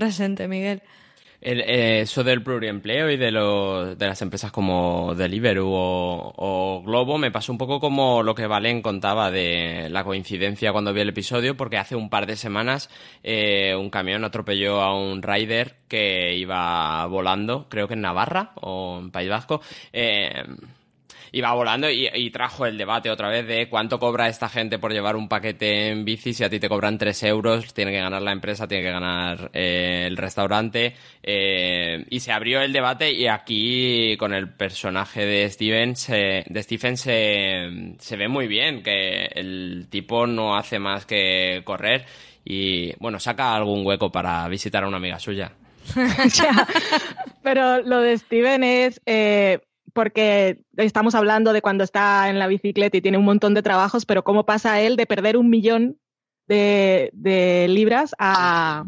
[0.00, 0.80] Presente, Miguel.
[1.42, 6.82] El, eh, eso del pluriempleo y de, los, de las empresas como Deliveroo o, o,
[6.82, 11.02] Globo me pasó un poco como lo que Valen contaba de la coincidencia cuando vi
[11.02, 12.88] el episodio, porque hace un par de semanas
[13.22, 19.00] eh, un camión atropelló a un rider que iba volando, creo que en Navarra o
[19.02, 19.60] en País Vasco.
[19.92, 20.44] Eh,
[21.32, 24.92] iba volando y, y, trajo el debate otra vez de cuánto cobra esta gente por
[24.92, 26.32] llevar un paquete en bici.
[26.34, 29.50] Si a ti te cobran 3 euros, tiene que ganar la empresa, tiene que ganar
[29.52, 30.94] eh, el restaurante.
[31.22, 36.62] Eh, y se abrió el debate y aquí con el personaje de Steven, se, de
[36.62, 42.06] Stephen se, se ve muy bien que el tipo no hace más que correr
[42.44, 45.52] y bueno, saca algún hueco para visitar a una amiga suya.
[46.34, 46.66] ya,
[47.42, 49.00] pero lo de Steven es...
[49.06, 49.60] Eh
[49.92, 54.06] porque estamos hablando de cuando está en la bicicleta y tiene un montón de trabajos,
[54.06, 55.98] pero cómo pasa él de perder un millón
[56.46, 58.84] de, libras a,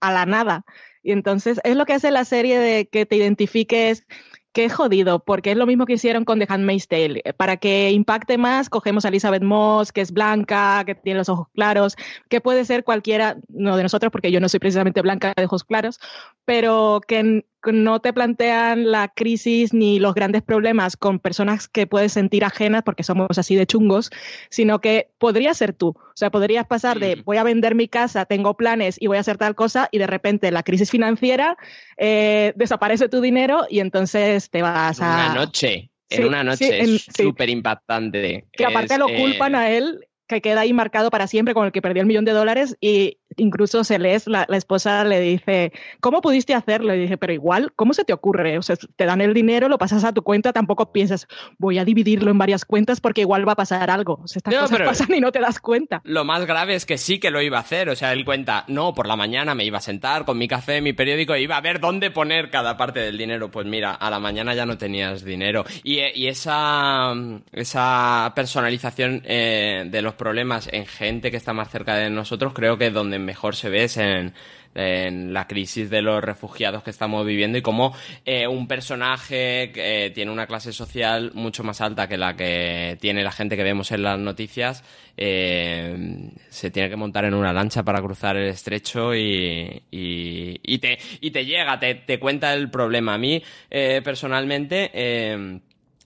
[0.00, 0.64] a, la nada.
[1.02, 4.06] Y entonces es lo que hace la serie de que te identifiques
[4.52, 7.22] que es jodido, porque es lo mismo que hicieron con The Handmaid's Tale.
[7.36, 11.48] Para que impacte más, cogemos a Elizabeth Moss, que es blanca, que tiene los ojos
[11.54, 11.96] claros,
[12.28, 15.64] que puede ser cualquiera, no de nosotros, porque yo no soy precisamente blanca de ojos
[15.64, 15.98] claros,
[16.44, 22.12] pero que no te plantean la crisis ni los grandes problemas con personas que puedes
[22.12, 24.10] sentir ajenas porque somos así de chungos,
[24.50, 25.88] sino que podría ser tú.
[25.88, 29.20] O sea, podrías pasar de voy a vender mi casa, tengo planes y voy a
[29.20, 31.56] hacer tal cosa y de repente la crisis financiera
[31.96, 35.14] eh, desaparece tu dinero y entonces te vas a...
[35.14, 35.90] Una noche.
[36.10, 37.52] En sí, una noche sí, súper sí.
[37.52, 38.46] impactante.
[38.52, 39.58] Que aparte es, lo culpan eh...
[39.58, 42.32] a él que queda ahí marcado para siempre con el que perdió el millón de
[42.32, 46.94] dólares y incluso se les, la, la, esposa le dice, ¿cómo pudiste hacerlo?
[46.94, 48.58] Y dije, pero igual, ¿cómo se te ocurre?
[48.58, 51.26] O sea, te dan el dinero, lo pasas a tu cuenta, tampoco piensas,
[51.58, 54.20] voy a dividirlo en varias cuentas porque igual va a pasar algo.
[54.22, 56.00] O sea, estas no, cosas pasan y no te das cuenta.
[56.04, 57.88] Lo más grave es que sí que lo iba a hacer.
[57.88, 60.80] O sea, él cuenta, no, por la mañana me iba a sentar con mi café,
[60.80, 63.50] mi periódico, e iba a ver dónde poner cada parte del dinero.
[63.50, 65.64] Pues mira, a la mañana ya no tenías dinero.
[65.82, 67.12] Y, y esa,
[67.52, 72.78] esa personalización eh, de los problemas en gente que está más cerca de nosotros, creo
[72.78, 74.32] que es donde mejor se ve es en,
[74.74, 80.10] la crisis de los refugiados que estamos viviendo y cómo eh, un personaje que eh,
[80.12, 83.92] tiene una clase social mucho más alta que la que tiene la gente que vemos
[83.92, 84.82] en las noticias
[85.18, 90.78] eh, se tiene que montar en una lancha para cruzar el estrecho y, y, y
[90.78, 93.12] te, y te llega, te, te cuenta el problema.
[93.12, 95.60] A mí, personalmente,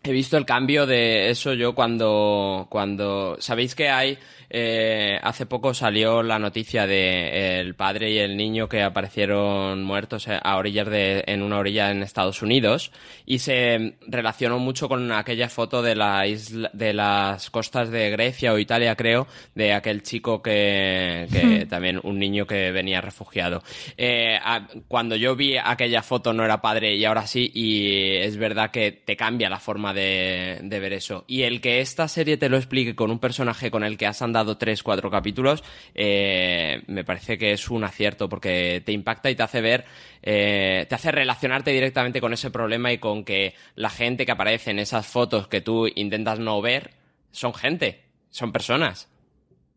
[0.06, 5.74] he visto el cambio de eso yo cuando, cuando, sabéis que hay, eh, hace poco
[5.74, 11.24] salió la noticia de el padre y el niño que aparecieron muertos a orillas de,
[11.26, 12.92] en una orilla en Estados Unidos
[13.24, 18.52] y se relacionó mucho con aquella foto de la isla, de las costas de Grecia
[18.52, 23.62] o Italia creo, de aquel chico que, que también un niño que venía refugiado.
[23.96, 28.36] Eh, a, cuando yo vi aquella foto no era padre y ahora sí y es
[28.36, 31.24] verdad que te cambia la forma de, de, ver eso.
[31.26, 34.22] Y el que esta serie te lo explique con un personaje con el que has
[34.22, 39.34] andado tres, cuatro capítulos, eh, me parece que es un acierto porque te impacta y
[39.34, 39.84] te hace ver,
[40.22, 44.70] eh, te hace relacionarte directamente con ese problema y con que la gente que aparece
[44.70, 46.92] en esas fotos que tú intentas no ver
[47.32, 49.08] son gente, son personas.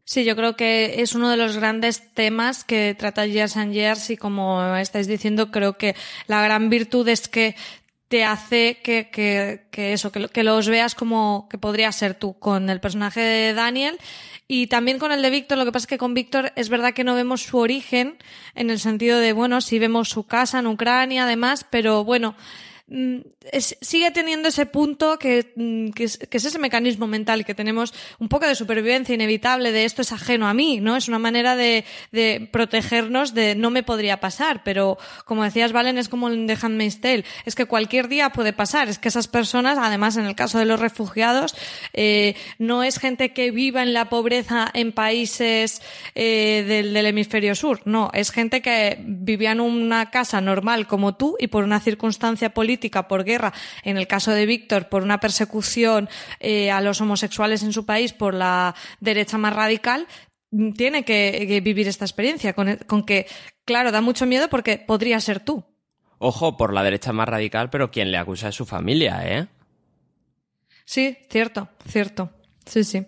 [0.10, 4.10] Sí, yo creo que es uno de los grandes temas que trata Years and Years
[4.10, 7.56] y como estáis diciendo, creo que la gran virtud es que
[8.10, 12.34] te hace que, que, que eso, que, que, los veas como que podría ser tú
[12.38, 13.98] con el personaje de Daniel
[14.48, 15.60] y también con el de Víctor.
[15.60, 18.18] Lo que pasa es que con Víctor es verdad que no vemos su origen
[18.56, 22.36] en el sentido de, bueno, sí vemos su casa en Ucrania, además, pero bueno,
[23.52, 25.54] es, sigue teniendo ese punto que,
[25.94, 29.86] que, es, que, es, ese mecanismo mental que tenemos un poco de supervivencia inevitable de
[29.86, 30.96] esto es ajeno a mí, ¿no?
[30.96, 35.98] Es una manera de, de protegernos de no me podría pasar, pero como decías, Valen,
[35.98, 39.28] es como en The Handmaid's Tale, es que cualquier día puede pasar, es que esas
[39.28, 41.56] personas, además en el caso de los refugiados,
[41.94, 45.82] eh, no es gente que viva en la pobreza en países
[46.16, 51.16] eh, del, del hemisferio sur, no, es gente que vivía en una casa normal como
[51.16, 55.20] tú y por una circunstancia política por guerra, en el caso de Víctor, por una
[55.20, 60.08] persecución eh, a los homosexuales en su país por la derecha más radical,
[60.76, 63.28] tiene que, que vivir esta experiencia, con, con, que
[63.66, 65.64] claro, da mucho miedo porque podría ser tú.
[66.18, 69.48] Ojo, por la derecha más radical, pero quien le acusa es su familia, ¿eh?
[70.86, 72.32] Sí, cierto, cierto.
[72.66, 73.06] Sí, sí.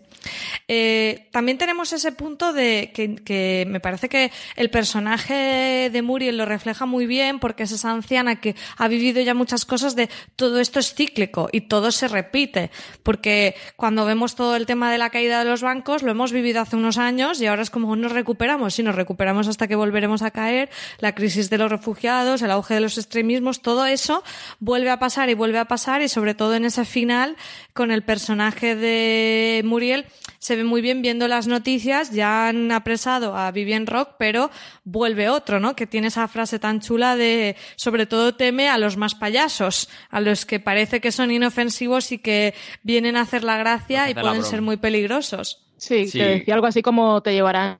[0.67, 6.45] Eh, también tenemos ese punto de que, me parece que el personaje de Muriel lo
[6.45, 10.59] refleja muy bien porque es esa anciana que ha vivido ya muchas cosas de todo
[10.59, 12.71] esto es cíclico y todo se repite.
[13.03, 16.61] Porque cuando vemos todo el tema de la caída de los bancos, lo hemos vivido
[16.61, 18.75] hace unos años y ahora es como nos recuperamos.
[18.75, 20.69] Si nos recuperamos hasta que volveremos a caer,
[20.99, 24.23] la crisis de los refugiados, el auge de los extremismos, todo eso
[24.59, 27.35] vuelve a pasar y vuelve a pasar y sobre todo en ese final
[27.73, 30.05] con el personaje de Muriel
[30.39, 34.49] se ve muy bien viendo las noticias, ya han apresado a Vivian Rock, pero
[34.83, 35.75] vuelve otro, ¿no?
[35.75, 40.19] Que tiene esa frase tan chula de, sobre todo teme a los más payasos, a
[40.19, 42.53] los que parece que son inofensivos y que
[42.83, 45.70] vienen a hacer la gracia y pueden ser muy peligrosos.
[45.81, 47.79] Sí, que decía algo así como te llevarán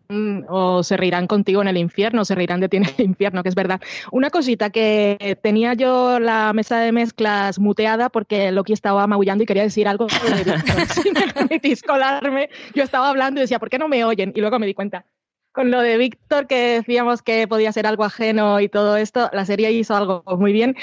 [0.49, 3.49] o se reirán contigo en el infierno, se reirán de ti en el infierno, que
[3.49, 3.79] es verdad.
[4.11, 9.45] Una cosita que tenía yo la mesa de mezclas muteada porque Loki estaba maullando y
[9.45, 10.07] quería decir algo.
[10.09, 14.31] si me permitís colarme, yo estaba hablando y decía, ¿por qué no me oyen?
[14.35, 15.05] Y luego me di cuenta.
[15.51, 19.45] Con lo de Víctor, que decíamos que podía ser algo ajeno y todo esto, la
[19.45, 20.75] serie hizo algo muy bien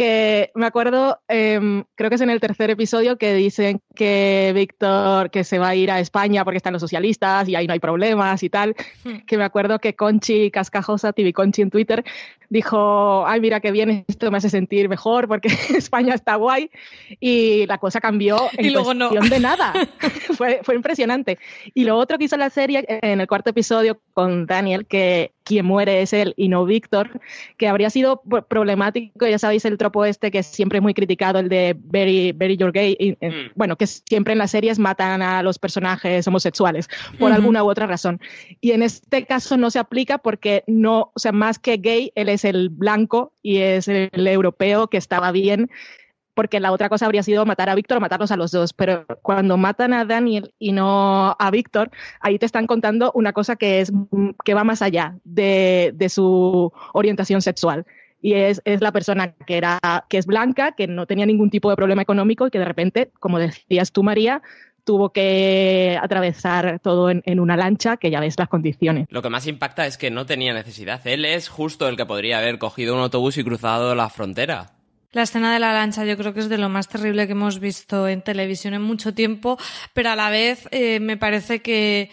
[0.00, 5.30] que me acuerdo, em, creo que es en el tercer episodio que dicen que Víctor
[5.30, 7.80] que se va a ir a España porque están los socialistas y ahí no hay
[7.80, 8.74] problemas y tal,
[9.04, 9.26] hmm.
[9.26, 12.02] que me acuerdo que Conchi Cascajosa, TV Conchi en Twitter,
[12.50, 16.70] dijo, ay, mira qué bien, esto me hace sentir mejor porque España está guay
[17.20, 19.72] y la cosa cambió en y luego cuestión de nada.
[20.36, 21.38] fue, fue impresionante.
[21.72, 25.66] Y lo otro que hizo la serie en el cuarto episodio con Daniel, que quien
[25.66, 27.20] muere es él y no Víctor,
[27.56, 31.48] que habría sido problemático, ya sabéis el tropo este que es siempre muy criticado, el
[31.48, 33.52] de Very, very Your Gay, y, eh, mm.
[33.56, 36.88] bueno, que siempre en las series matan a los personajes homosexuales
[37.18, 38.20] por alguna u otra razón.
[38.60, 42.28] Y en este caso no se aplica porque no, o sea, más que gay, él
[42.28, 45.70] es el blanco y es el europeo que estaba bien
[46.40, 48.72] porque la otra cosa habría sido matar a Víctor o matarlos a los dos.
[48.72, 53.56] Pero cuando matan a Daniel y no a Víctor, ahí te están contando una cosa
[53.56, 53.92] que, es,
[54.42, 57.84] que va más allá de, su orientación sexual.
[58.22, 59.78] Y es, la persona que, era,
[60.08, 63.10] que es blanca, que no tenía ningún tipo de problema económico y que de repente,
[63.18, 64.40] como decías tú, María,
[64.90, 69.06] tuvo que atravesar todo en, en, una lancha, que ya ves las condiciones.
[69.08, 71.00] Lo que más impacta es que no tenía necesidad.
[71.06, 74.72] Él es justo el que podría haber cogido un autobús y cruzado la frontera.
[75.12, 77.60] La escena de la lancha yo creo que es de lo más terrible que hemos
[77.60, 79.58] visto en televisión en mucho tiempo,
[79.94, 82.10] pero a la vez eh, me parece que,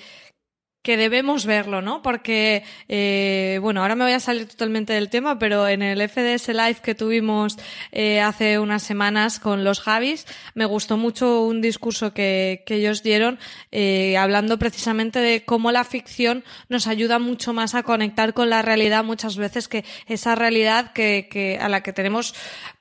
[0.88, 2.02] que debemos verlo, ¿no?
[2.02, 6.48] Porque, eh, bueno, ahora me voy a salir totalmente del tema, pero en el FDS
[6.54, 7.58] Live que tuvimos
[7.92, 13.04] eh, hace unas semanas con los Javis, me gustó mucho un discurso que, que ellos
[13.04, 13.38] dieron,
[13.74, 18.62] eh, hablando precisamente de cómo la ficción nos ayuda mucho más a conectar con la
[18.62, 22.34] realidad muchas veces que esa realidad que, que a la que tenemos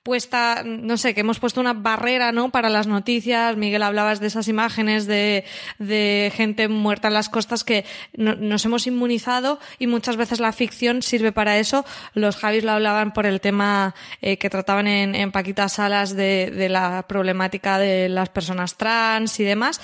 [0.06, 2.50] puesta, no sé, que hemos puesto una barrera, ¿no?
[2.50, 3.56] Para las noticias.
[3.56, 5.42] Miguel, hablabas de esas imágenes de,
[5.80, 7.84] de gente muerta en las costas que
[8.16, 11.84] nos hemos inmunizado y muchas veces la ficción sirve para eso.
[12.14, 16.52] Los Javis lo hablaban por el tema eh, que trataban en, en Paquita Salas de,
[16.52, 19.80] de la problemática de las personas trans y demás.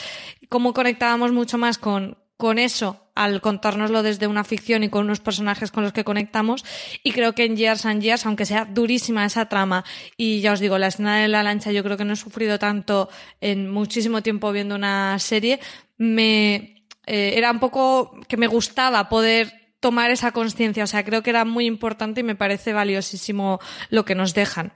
[0.49, 5.21] Cómo conectábamos mucho más con, con eso al contárnoslo desde una ficción y con unos
[5.21, 6.65] personajes con los que conectamos.
[7.05, 9.85] Y creo que en Years and Years, aunque sea durísima esa trama,
[10.17, 12.59] y ya os digo, la escena de la lancha yo creo que no he sufrido
[12.59, 13.09] tanto
[13.41, 15.61] en muchísimo tiempo viendo una serie,
[15.99, 20.83] me eh, era un poco que me gustaba poder tomar esa conciencia.
[20.83, 24.73] O sea, creo que era muy importante y me parece valiosísimo lo que nos dejan.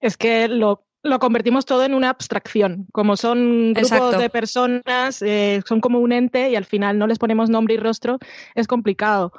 [0.00, 2.86] Es que lo lo convertimos todo en una abstracción.
[2.92, 7.18] Como son grupos de personas, eh, son como un ente y al final no les
[7.18, 8.18] ponemos nombre y rostro,
[8.54, 9.32] es complicado.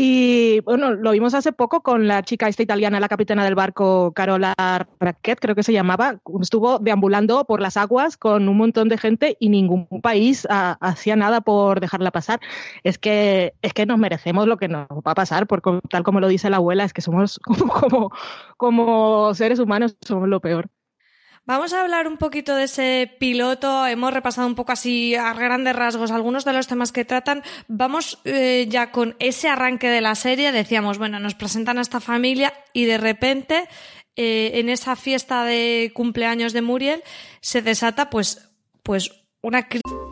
[0.00, 4.12] Y bueno, lo vimos hace poco con la chica esta italiana, la capitana del barco,
[4.12, 4.54] Carola
[5.00, 6.20] Raquet, creo que se llamaba.
[6.40, 11.40] Estuvo deambulando por las aguas con un montón de gente y ningún país hacía nada
[11.40, 12.38] por dejarla pasar.
[12.84, 16.20] Es que, es que nos merecemos lo que nos va a pasar, porque tal como
[16.20, 17.40] lo dice la abuela, es que somos
[17.80, 18.12] como,
[18.56, 20.70] como seres humanos, somos lo peor.
[21.48, 23.86] Vamos a hablar un poquito de ese piloto.
[23.86, 27.42] Hemos repasado un poco así a grandes rasgos algunos de los temas que tratan.
[27.68, 30.52] Vamos eh, ya con ese arranque de la serie.
[30.52, 33.66] Decíamos, bueno, nos presentan a esta familia y de repente
[34.14, 37.02] eh, en esa fiesta de cumpleaños de Muriel
[37.40, 38.50] se desata pues,
[38.82, 39.68] pues una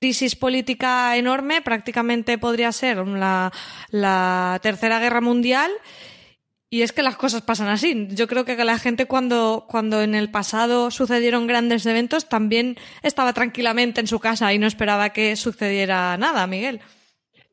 [0.00, 3.52] crisis política enorme, prácticamente podría ser la,
[3.90, 5.70] la, Tercera Guerra Mundial.
[6.70, 8.08] Y es que las cosas pasan así.
[8.10, 13.32] Yo creo que la gente cuando, cuando en el pasado sucedieron grandes eventos también estaba
[13.32, 16.80] tranquilamente en su casa y no esperaba que sucediera nada, Miguel.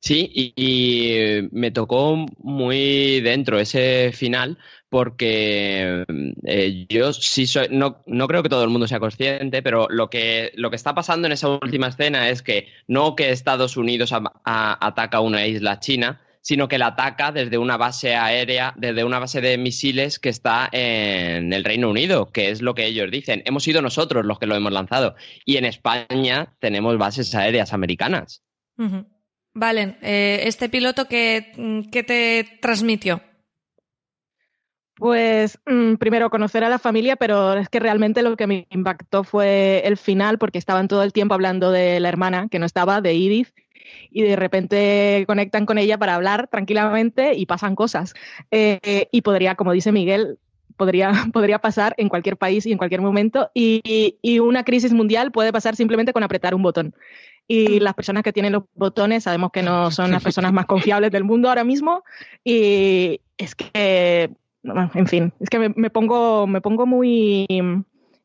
[0.01, 4.57] Sí, y, me tocó muy dentro ese final
[4.89, 6.05] porque
[6.43, 10.09] eh, yo sí soy, no, no, creo que todo el mundo sea consciente, pero lo
[10.09, 14.11] que, lo que está pasando en esa última escena es que no que Estados Unidos
[14.43, 19.39] ataca una isla china, sino que la ataca desde una base aérea, desde una base
[19.39, 23.43] de misiles que está en el Reino Unido, que es lo que ellos dicen.
[23.45, 25.15] Hemos sido nosotros los que lo hemos lanzado.
[25.45, 28.43] Y en España tenemos bases aéreas americanas.
[29.53, 33.21] Vale, eh, este piloto que, que te transmitió.
[34.95, 39.23] Pues mm, primero conocer a la familia, pero es que realmente lo que me impactó
[39.23, 43.01] fue el final, porque estaban todo el tiempo hablando de la hermana que no estaba,
[43.01, 43.49] de Edith,
[44.11, 48.13] y de repente conectan con ella para hablar tranquilamente y pasan cosas.
[48.51, 50.37] Eh, y podría, como dice Miguel,
[50.77, 53.49] podría, podría pasar en cualquier país y en cualquier momento.
[53.53, 56.95] Y, y, una crisis mundial puede pasar simplemente con apretar un botón.
[57.53, 61.11] Y las personas que tienen los botones sabemos que no son las personas más confiables
[61.11, 62.05] del mundo ahora mismo.
[62.45, 64.31] Y es que
[64.63, 67.45] en fin, es que me, pongo, me pongo muy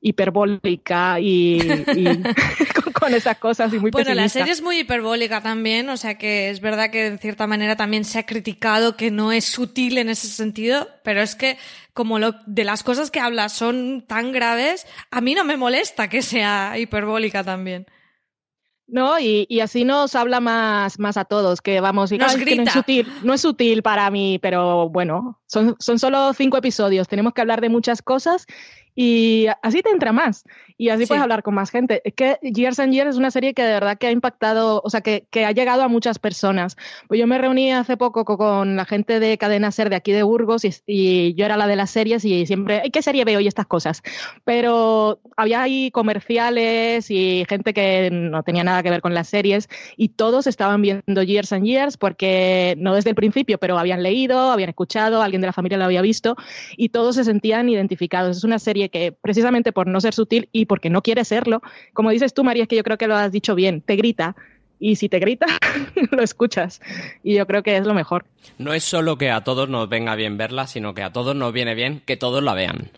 [0.01, 1.59] hiperbólica y,
[2.93, 6.51] con, esas cosas y muy Bueno, la serie es muy hiperbólica también, o sea que
[6.51, 10.09] es verdad que en cierta manera también se ha criticado que no es sutil en
[10.09, 11.59] ese sentido, pero es que
[11.95, 16.09] como lo, de las cosas que habla son tan graves, a mí no me molesta
[16.09, 17.87] que sea hiperbólica también.
[18.87, 19.19] ¿No?
[19.19, 22.63] Y, y, así nos habla más, más a todos, que vamos, y, nos grita.
[22.63, 27.09] no, es sutil, no es sutil para mí, pero bueno, son, son solo cinco episodios,
[27.09, 28.47] tenemos que hablar de muchas cosas
[28.99, 30.45] y así te entra más
[30.79, 32.01] y así puedes hablar con más gente.
[32.05, 34.91] Es que Years and Years es una serie que de verdad que ha impactado, o
[34.91, 36.77] sea, que, que ha llegado a muchas personas.
[37.07, 40.23] Pues yo me reuní hace poco con, la gente de Cadena Ser de aquí de
[40.23, 43.47] Burgos y, y, yo era la de las series y siempre, ¿qué serie veo y
[43.47, 44.03] estas cosas?
[44.45, 49.69] Pero había ahí comerciales y gente que no tenía nada que ver con las series
[49.99, 54.51] y todos estaban viendo Years and Years porque no desde el principio, pero habían leído,
[54.51, 56.37] habían escuchado, alguien de la familia lo había visto
[56.77, 58.37] y todos se sentían identificados.
[58.39, 61.63] Es una serie que precisamente por no ser sutil y porque no quiere serlo,
[61.93, 64.37] como dices tú, María, es que yo creo que lo has dicho bien, te grita.
[64.79, 65.47] Y si te grita,
[66.11, 66.83] lo escuchas.
[67.23, 68.27] Y yo creo que es lo mejor.
[68.59, 71.53] No es solo que a todos nos venga bien verla, sino que a todos nos
[71.53, 72.91] viene bien que todos la vean.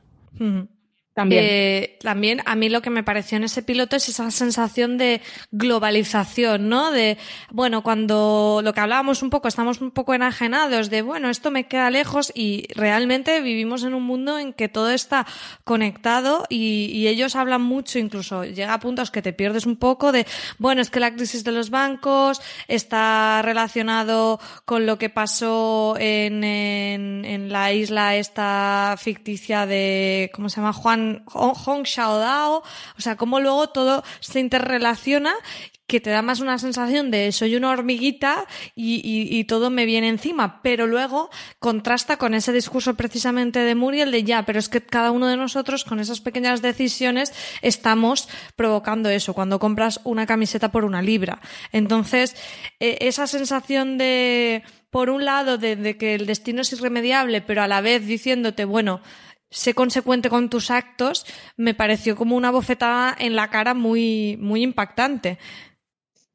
[1.19, 1.45] También.
[1.45, 5.21] Eh, también a mí lo que me pareció en ese piloto es esa sensación de
[5.51, 6.93] globalización, ¿no?
[6.93, 7.19] De,
[7.51, 11.67] bueno, cuando lo que hablábamos un poco, estamos un poco enajenados de, bueno, esto me
[11.67, 15.27] queda lejos y realmente vivimos en un mundo en que todo está
[15.65, 20.13] conectado y, y ellos hablan mucho, incluso llega a puntos que te pierdes un poco
[20.13, 20.25] de,
[20.59, 26.45] bueno, es que la crisis de los bancos está relacionado con lo que pasó en,
[26.45, 30.73] en, en la isla esta ficticia de, ¿cómo se llama?
[30.73, 32.63] Juan Hong Xiaodao,
[32.97, 35.35] o sea, cómo luego todo se interrelaciona
[35.89, 38.45] que te da más una sensación de soy una hormiguita
[38.77, 44.23] y, todo me viene encima, pero luego contrasta con ese discurso precisamente de Muriel de
[44.23, 47.33] ya, pero es que cada uno de nosotros con esas pequeñas decisiones
[47.63, 51.41] estamos provocando eso, cuando compras una camiseta por una libra.
[51.73, 52.37] Entonces,
[52.81, 57.69] e, esa sensación de, por un lado, de que el destino es irremediable, pero a
[57.69, 59.01] la vez diciéndote, bueno,
[59.51, 61.27] sé consecuente con tus actos,
[61.57, 65.39] me pareció como una bofetada en la cara muy, muy impactante.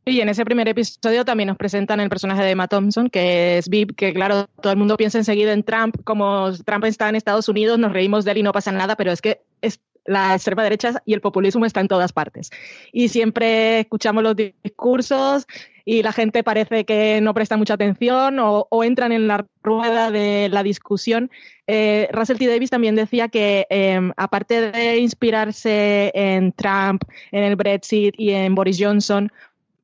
[0.05, 3.69] Y en ese primer episodio también nos presentan el personaje de Emma Thompson, que es
[3.69, 7.47] Viv, que claro, todo el mundo piensa enseguida en Trump, como Trump está en Estados
[7.47, 10.63] Unidos, nos reímos de él y no pasa nada, pero es que es la extrema
[10.63, 12.49] derecha y el populismo está en todas partes.
[12.91, 15.47] Y siempre escuchamos los discursos
[15.85, 20.49] y la gente parece que no presta mucha atención o, entran en la rueda de
[20.49, 21.29] la discusión.
[21.67, 22.47] Eh, Russell T.
[22.47, 28.55] Davis también decía que em, aparte de inspirarse en Trump, en el Brexit y en
[28.55, 29.31] Boris Johnson,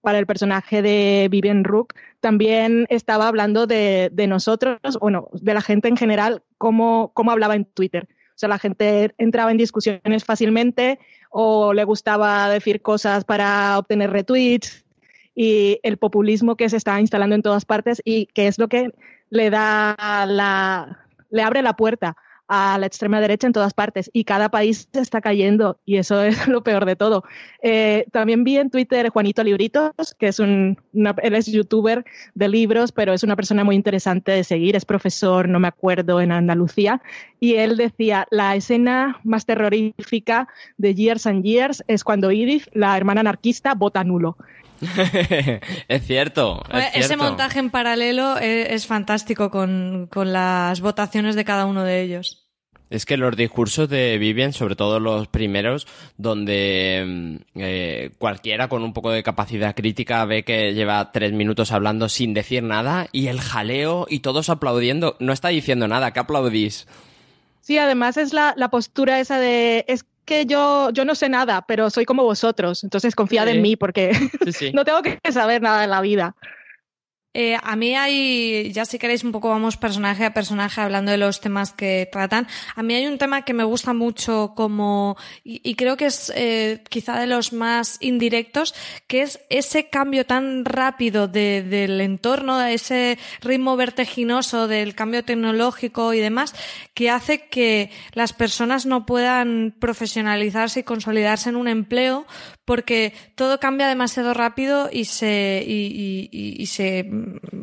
[0.01, 5.87] para el personaje de Vivian Rook, también estaba hablando de, nosotros, bueno, de la gente
[5.87, 8.07] en general, cómo, cómo hablaba en Twitter.
[8.39, 10.97] O sea, la gente entraba en discusiones fácilmente
[11.29, 14.85] o le gustaba decir cosas para obtener retweets
[15.35, 18.93] y el populismo que se está instalando en todas partes y que es lo que
[19.29, 22.15] le da la, le abre la puerta
[22.49, 26.47] a la extrema derecha en todas partes y cada país está cayendo y eso es
[26.47, 27.23] lo peor de todo.
[27.61, 32.91] Eh, también vi en Twitter Juanito Libritos, que es un, él es youtuber de libros,
[32.91, 37.01] pero es una persona muy interesante de seguir, es profesor, no me acuerdo, en Andalucía,
[37.39, 40.47] y él decía, la escena más terrorífica
[40.77, 44.37] de Years and Years es cuando Edith, la hermana anarquista, vota nulo.
[45.87, 46.63] es cierto.
[46.93, 52.45] Ese montaje en paralelo es, fantástico con, las votaciones de cada uno de ellos.
[52.89, 55.85] Es que los discursos de Vivian, sobre todo los primeros,
[56.17, 61.71] donde mm, eh, cualquiera con un poco de capacidad crítica ve que lleva tres minutos
[61.71, 66.19] hablando sin decir nada y el jaleo y todos aplaudiendo, no está diciendo nada, ¿qué
[66.19, 66.87] aplaudís?
[67.61, 71.65] Sí, además es la, la postura esa de es que yo, yo no sé nada,
[71.67, 74.11] pero soy como vosotros, entonces confiad en mí porque
[74.73, 76.35] no tengo que saber nada de la vida.
[77.35, 81.17] Eh, a mí hay, ya si queréis un poco vamos personaje a personaje hablando de
[81.17, 82.47] los temas que tratan.
[82.75, 86.83] A mí hay un tema que me gusta mucho como, y, creo que es eh,
[86.89, 88.73] quizá de los más indirectos,
[89.05, 96.19] que es ese cambio tan rápido del entorno, ese ritmo vertiginoso del cambio tecnológico y
[96.19, 96.55] demás,
[96.95, 102.25] que hace que las personas no puedan profesionalizarse y consolidarse en un empleo
[102.69, 107.09] porque todo cambia demasiado rápido y se, y, se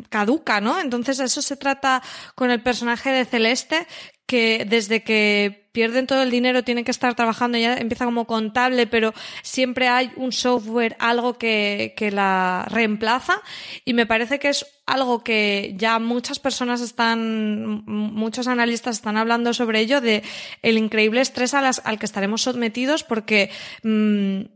[0.09, 0.80] caduca, ¿no?
[0.80, 2.02] Entonces eso se trata
[2.34, 3.86] con el personaje de Celeste,
[4.26, 8.88] que desde que pierden todo el dinero tienen que estar trabajando, ya empieza como contable,
[8.88, 13.40] pero siempre hay un software, algo que, que la reemplaza
[13.84, 19.54] y me parece que es algo que ya muchas personas están, muchos analistas están hablando
[19.54, 20.24] sobre ello, de
[20.62, 23.50] el increíble estrés al que estaremos sometidos porque
[23.84, 24.55] mm,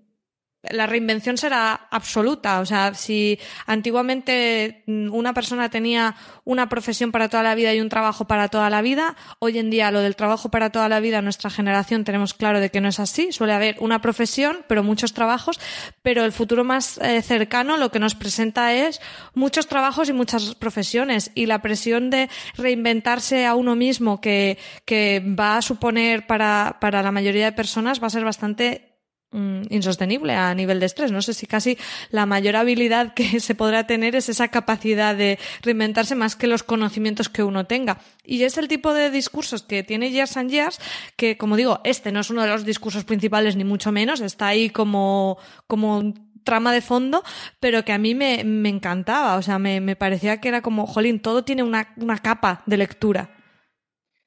[0.62, 2.60] la reinvención será absoluta.
[2.60, 7.80] O sea, si antiguamente mm, una persona tenía una profesión para toda la vida y
[7.80, 11.00] un trabajo para toda la vida, hoy en día lo del trabajo para toda la
[11.00, 13.32] vida, nuestra generación tenemos claro de que no es así.
[13.32, 15.58] Suele haber una profesión, pero muchos trabajos.
[16.02, 19.00] Pero el futuro más eh, cercano lo que nos presenta es
[19.34, 21.30] muchos trabajos y muchas profesiones.
[21.34, 27.02] Y la presión de reinventarse a uno mismo que, que va a suponer para, para
[27.02, 28.89] la mayoría de personas va a ser bastante
[29.32, 31.12] Mm, insostenible a nivel de estrés.
[31.12, 31.78] No sé si casi
[32.10, 36.64] la mayor habilidad que se podrá tener es esa capacidad de reinventarse más que los
[36.64, 37.98] conocimientos que uno tenga.
[38.24, 40.80] Y es el tipo de discursos que tiene Years and Years,
[41.14, 44.48] que como digo, este no es uno de los discursos principales ni mucho menos, está
[44.48, 46.12] ahí como, como
[46.42, 47.22] trama de fondo,
[47.60, 49.36] pero que a mí me, me encantaba.
[49.36, 52.78] O sea, me, me parecía que era como, jolín, todo tiene una, una capa de
[52.78, 53.30] lectura.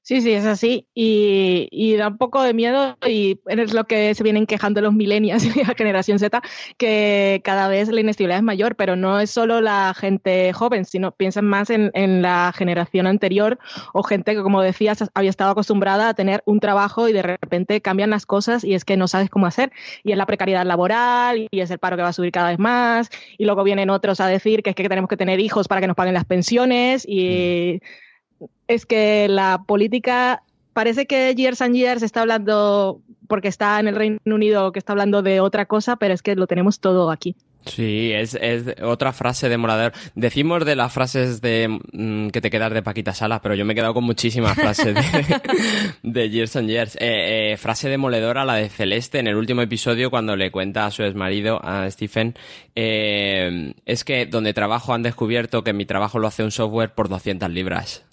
[0.06, 0.86] Sí, sí, es así.
[0.94, 5.46] Y, da un poco de miedo y es lo que se vienen quejando los millennials
[5.56, 6.42] y la generación Z,
[6.78, 11.14] que cada vez la inestabilidad es mayor, pero no es solo la gente joven, sino
[11.14, 11.92] piensan más en,
[12.22, 13.60] la generación anterior
[13.94, 17.82] o gente que, como decías, había estado acostumbrada a tener un trabajo y de repente
[17.82, 19.72] cambian las cosas y es que no sabes cómo hacer.
[20.04, 22.60] Y es la precariedad laboral y es el paro que va a subir cada vez
[22.60, 23.10] más.
[23.38, 25.88] Y luego vienen otros a decir que es que tenemos que tener hijos para que
[25.88, 27.80] nos paguen las pensiones y...
[28.68, 33.96] Es que la política parece que Years and Years está hablando porque está en el
[33.96, 37.36] Reino Unido que está hablando de otra cosa, pero es que lo tenemos todo aquí.
[37.66, 38.38] Sí, es,
[38.82, 39.94] otra frase de Morador.
[40.16, 43.74] Decimos de las frases de mm, que te quedas de Paquita Salas, pero yo me
[43.74, 44.96] he quedado con muchísimas frases
[46.04, 46.96] de, Years and Years.
[46.96, 50.92] Eh, eh, frase demoledora la de Celeste en el último episodio cuando le cuenta a
[50.92, 52.36] su exmarido, a Stephen,
[52.76, 57.08] eh, es que donde trabajo han descubierto que mi trabajo lo hace un software por
[57.08, 58.04] 200 libras.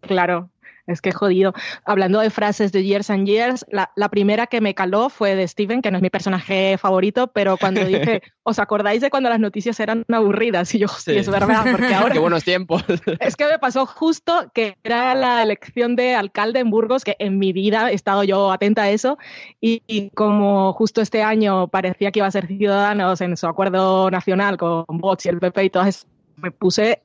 [0.00, 0.50] Claro,
[0.90, 1.52] es que jodido.
[1.84, 5.82] Hablando de frases de Years and Years, la, primera que me caló fue de Steven,
[5.82, 9.78] que no es mi personaje favorito, pero cuando dije, ¿os acordáis de cuando las noticias
[9.80, 10.74] eran aburridas?
[10.74, 12.12] Y yo, sí, es verdad, porque ahora...
[12.12, 12.84] Qué buenos tiempos.
[13.20, 17.38] es que me pasó justo que era la elección de alcalde en Burgos, que en
[17.38, 19.18] mi vida he estado yo atenta a eso,
[19.60, 24.10] y, y como justo este año parecía que iba a ser Ciudadanos en su acuerdo
[24.10, 26.06] nacional con Vox y el PP y todas esas
[26.42, 27.02] me puse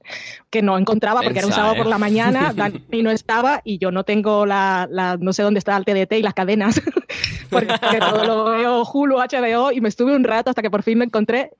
[0.49, 3.91] que no encontraba porque era un sábado por la mañana, Dani no estaba y yo
[3.91, 4.87] no tengo la,
[5.19, 6.81] no sé dónde está el TDT y las cadenas,
[7.49, 10.99] porque todo lo veo Hulu, HBO y me estuve un rato hasta que por fin
[10.99, 11.51] lo encontré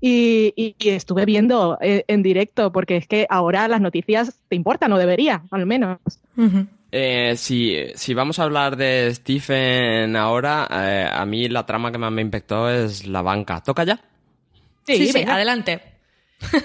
[0.00, 4.98] y, estuve viendo eh, en, directo porque es que ahora las noticias te importan o
[4.98, 5.98] debería, al menos.
[6.96, 11.98] Eh, si, si, vamos a hablar de Stephen ahora, eh, a mí la trama que
[11.98, 13.60] más me impactó es la banca.
[13.62, 13.98] ¿Toca ya?
[14.86, 15.80] Sí, sí, adelante.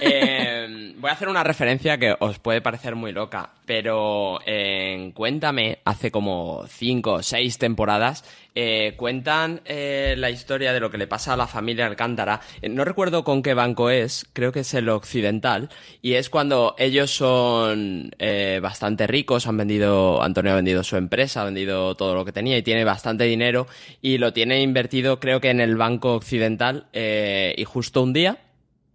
[0.01, 0.58] Eh,
[0.99, 6.11] Voy a hacer una referencia que os puede parecer muy loca, pero en Cuéntame, hace
[6.11, 11.31] como cinco o seis temporadas, eh, cuentan eh, la historia de lo que le pasa
[11.31, 12.41] a la familia Alcántara.
[12.61, 15.69] Eh, no recuerdo con qué banco es, creo que es el occidental,
[16.01, 18.11] y es cuando ellos son
[18.61, 22.57] bastante ricos, han vendido, Antonio ha vendido su empresa, ha vendido todo lo que tenía
[22.57, 23.67] y tiene bastante dinero
[24.01, 28.37] y lo tiene invertido creo que en el banco occidental y justo un día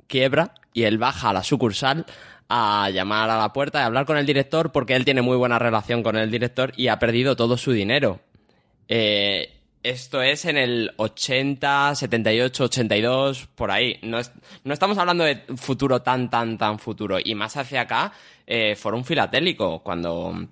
[0.07, 2.07] quiebra y él baja a la sucursal
[2.49, 5.59] a llamar a la puerta y hablar con el director porque él tiene muy buena
[5.59, 8.21] relación con el director y ha perdido todo su dinero.
[8.89, 9.51] Eh,
[9.83, 13.99] esto es en el 80, 78, 82, por ahí.
[14.03, 14.19] No,
[14.65, 17.19] no estamos hablando de futuro tan, tan, tan futuro.
[17.23, 18.13] Y más hacia acá,
[18.47, 20.49] eh, un filatélico, cuando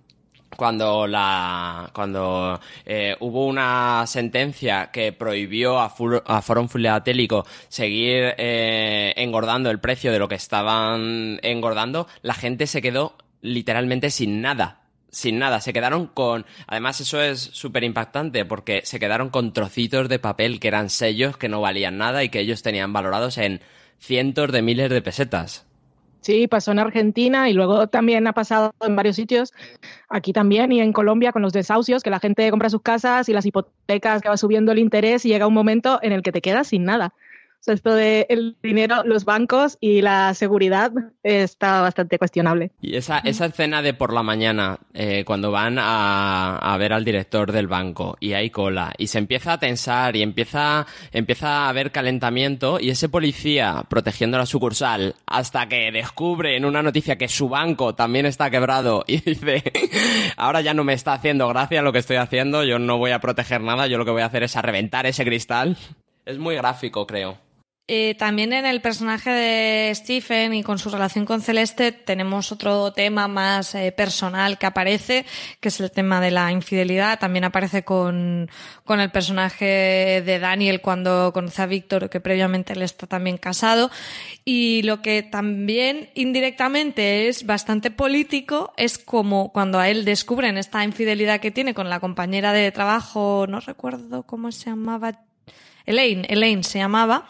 [0.57, 5.92] cuando la cuando eh, hubo una sentencia que prohibió a,
[6.26, 12.66] a Forum Filatélico seguir eh, engordando el precio de lo que estaban engordando, la gente
[12.66, 14.78] se quedó literalmente sin nada.
[15.11, 16.46] Sin nada, se quedaron con...
[16.66, 21.36] Además eso es súper impactante porque se quedaron con trocitos de papel que eran sellos
[21.36, 23.61] que no valían nada y que ellos tenían valorados en
[23.98, 25.66] cientos de miles de pesetas.
[26.23, 29.53] Sí, pasó en Argentina y luego también ha pasado en varios sitios,
[30.09, 33.33] aquí también y en Colombia con los desahucios, que la gente compra sus casas y
[33.33, 36.41] las hipotecas que va subiendo el interés y llega un momento en el que te
[36.41, 37.12] quedas sin nada
[37.65, 40.93] sea, esto de el dinero, los bancos y la seguridad
[41.23, 42.73] está bastante cuestionable.
[42.81, 47.05] Y esa, esa escena de por la mañana, eh, cuando van a, a, ver al
[47.05, 51.69] director del banco y hay cola y se empieza a tensar y empieza, empieza a
[51.69, 57.29] haber calentamiento y ese policía protegiendo la sucursal hasta que descubre en una noticia que
[57.29, 59.63] su banco también está quebrado y dice,
[60.37, 63.21] ahora ya no me está haciendo gracia lo que estoy haciendo, yo no voy a
[63.21, 65.77] proteger nada, yo lo que voy a hacer es a reventar ese cristal.
[66.25, 67.39] Es muy gráfico, creo.
[67.89, 72.93] Eh, también en el personaje de Stephen y con su relación con Celeste tenemos otro
[72.93, 75.26] tema más eh, personal que aparece,
[75.59, 77.18] que es el tema de la infidelidad.
[77.18, 78.49] También aparece con,
[78.85, 83.91] con el personaje de Daniel cuando conoce a Víctor, que previamente él está también casado.
[84.45, 90.85] Y lo que también indirectamente es bastante político es como cuando a él descubren esta
[90.85, 95.20] infidelidad que tiene con la compañera de trabajo, no recuerdo cómo se llamaba,
[95.85, 97.28] Elaine, Elaine se llamaba,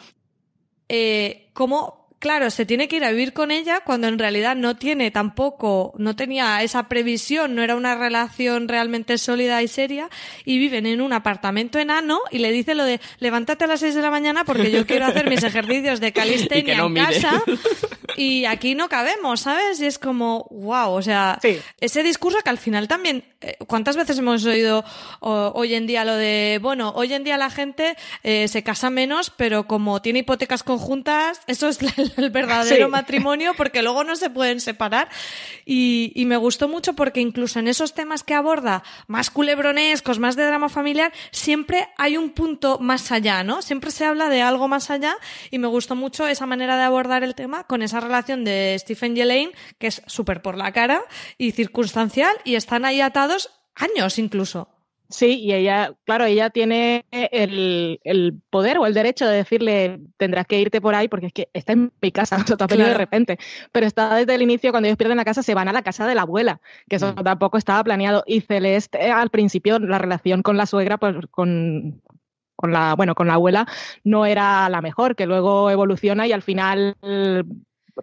[0.92, 4.76] eh, cómo, claro, se tiene que ir a vivir con ella cuando en realidad no
[4.76, 10.08] tiene tampoco, no tenía esa previsión, no era una relación realmente sólida y seria,
[10.44, 13.96] y viven en un apartamento enano y le dice lo de levántate a las 6
[13.96, 17.42] de la mañana porque yo quiero hacer mis ejercicios de calistenia en casa
[18.16, 19.80] y aquí no cabemos, ¿sabes?
[19.80, 21.40] Y es como, wow, o sea,
[21.80, 24.84] ese discurso que al final también, eh, ¿cuántas veces hemos oído
[25.20, 29.30] hoy en día lo de, bueno, hoy en día la gente eh, se casa menos,
[29.30, 31.80] pero como tiene hipotecas conjuntas, eso es
[32.16, 35.08] el, verdadero matrimonio porque luego no se pueden separar.
[35.64, 40.36] Y, y me gustó mucho porque incluso en esos temas que aborda, más culebronescos, más
[40.36, 43.62] de drama familiar, siempre hay un punto más allá, ¿no?
[43.62, 45.16] Siempre se habla de algo más allá
[45.50, 49.16] y me gustó mucho esa manera de abordar el tema con esa relación de Stephen
[49.16, 51.02] y Elaine, que es súper por la cara
[51.38, 54.68] y circunstancial, y están ahí atados años incluso.
[55.12, 60.46] Sí, y ella, claro, ella tiene el, el, poder o el derecho de decirle tendrás
[60.46, 62.94] que irte por ahí porque es que está en mi casa, eso te ha de
[62.94, 63.38] repente.
[63.72, 66.06] Pero está desde el inicio, cuando ellos pierden la casa, se van a la casa
[66.06, 67.22] de la abuela, que eso mm.
[67.22, 68.24] tampoco estaba planeado.
[68.26, 72.00] Y Celeste, al principio, la relación con la suegra, pues con,
[72.56, 73.66] con la, bueno, con la abuela,
[74.04, 76.96] no era la mejor, que luego evoluciona y al final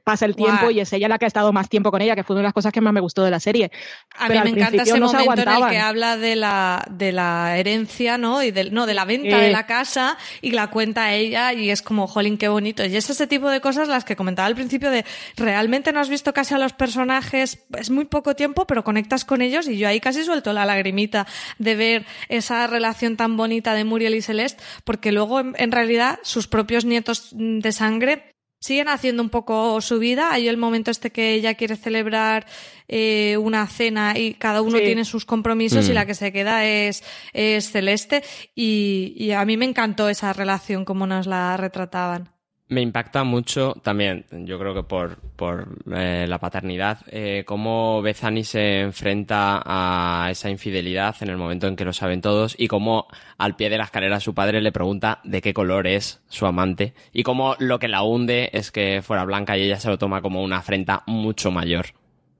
[0.03, 2.23] pasa el tiempo y es ella la que ha estado más tiempo con ella, que
[2.23, 3.71] fue una de las cosas que más me gustó de la serie.
[4.15, 8.17] A mí me encanta ese momento en el que habla de la, de la herencia,
[8.17, 8.43] ¿no?
[8.43, 11.81] Y del, no, de la venta de la casa y la cuenta ella y es
[11.81, 12.85] como, jolín, qué bonito.
[12.85, 16.09] Y es ese tipo de cosas las que comentaba al principio de realmente no has
[16.09, 19.87] visto casi a los personajes, es muy poco tiempo, pero conectas con ellos y yo
[19.87, 21.25] ahí casi suelto la lagrimita
[21.57, 26.47] de ver esa relación tan bonita de Muriel y Celeste, porque luego en realidad sus
[26.47, 30.31] propios nietos de sangre siguen haciendo un poco su vida.
[30.31, 32.45] Hay el momento este que ella quiere celebrar
[32.87, 35.95] eh, una cena y cada uno tiene sus compromisos y mm.
[35.95, 37.03] la que se queda es,
[37.33, 38.23] es Celeste.
[38.55, 42.38] Y, y a mí me encantó esa relación como nos la retrataban.
[42.69, 48.43] Me impacta mucho también, yo creo que por, por eh, la paternidad, eh, cómo Bethany
[48.43, 53.07] se enfrenta a esa infidelidad en el momento en que lo saben todos y cómo
[53.39, 56.93] al pie de la escalera su padre le pregunta de qué color es su amante
[57.11, 60.21] y cómo lo que la hunde es que fuera blanca y ella se lo toma
[60.21, 61.87] como una afrenta mucho mayor.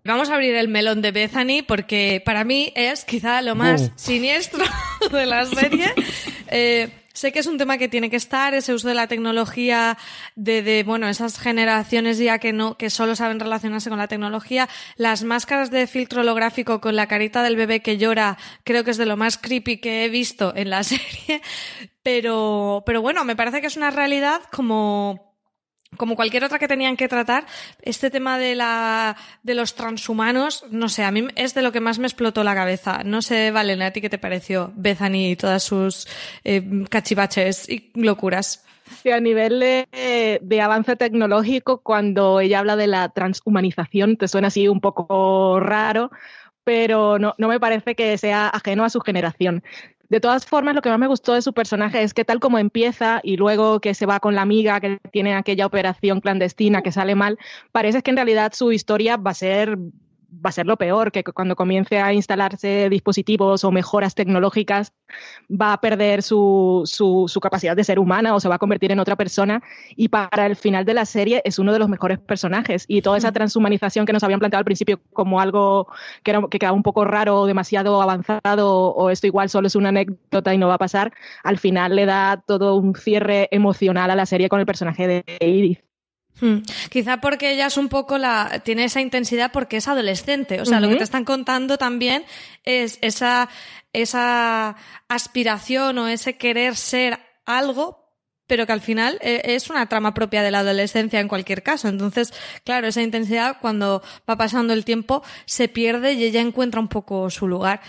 [0.06, 4.64] Vamos a abrir el melón de Bethany porque para mí es quizá lo más siniestro
[5.12, 5.92] de la serie.
[6.52, 6.90] Eh,
[7.20, 9.98] sé que es un tema que tiene que estar, ese uso de la tecnología,
[10.36, 14.70] de, de, bueno, esas generaciones ya que no, que solo saben relacionarse con la tecnología.
[14.96, 18.98] Las máscaras de filtro holográfico con la carita del bebé que llora, creo que es
[18.98, 21.42] de lo más creepy que he visto en la serie.
[22.04, 25.29] Pero, pero bueno, me parece que es una realidad como,
[25.98, 27.46] como cualquier otra que tenían que tratar,
[27.82, 31.80] este tema de la de los transhumanos, no sé, a mí es de lo que
[31.80, 33.02] más me explotó la cabeza.
[33.04, 36.08] No sé, Valen, ¿a ti qué te pareció Bethany y todas sus
[36.44, 38.66] eh, cachivaches y locuras?
[39.04, 44.48] Sí, a nivel de, de, avance tecnológico, cuando ella habla de la transhumanización, te suena
[44.48, 46.10] así un poco raro,
[46.70, 49.64] pero no, no me parece que sea ajeno a su generación.
[50.08, 52.60] De todas formas, lo que más me gustó de su personaje es que tal como
[52.60, 56.92] empieza y luego que se va con la amiga que tiene aquella operación clandestina que
[56.92, 57.40] sale mal,
[57.72, 59.80] parece que en realidad su historia va a ser
[60.34, 64.94] va a ser lo peor, que cuando comience a instalarse dispositivos o mejoras tecnológicas
[65.50, 69.00] va a perder su, su, capacidad de ser humana o se va a convertir en
[69.00, 69.62] otra persona.
[69.96, 72.86] Y para el final de la serie es uno de los mejores personajes.
[72.88, 75.88] Y toda esa transhumanización que nos habían planteado al principio como algo
[76.24, 79.90] que, era, que quedaba un poco raro, demasiado avanzado o esto igual solo es una
[79.90, 81.14] anécdota y no va a pasar,
[81.44, 85.24] al final le da todo un cierre emocional a la serie con el personaje de
[85.40, 85.89] Edith.
[86.42, 86.60] Hmm.
[86.90, 90.62] Quizá porque ella es un poco la, tiene esa intensidad porque es adolescente.
[90.62, 92.24] O sea, lo que te están contando también
[92.64, 93.50] es esa,
[93.94, 94.76] esa
[95.08, 98.16] aspiración o ese querer ser algo,
[98.48, 101.88] pero que al final eh, es una trama propia de la adolescencia en cualquier caso.
[101.88, 102.34] Entonces,
[102.64, 107.30] claro, esa intensidad cuando va pasando el tiempo se pierde y ella encuentra un poco
[107.30, 107.82] su lugar.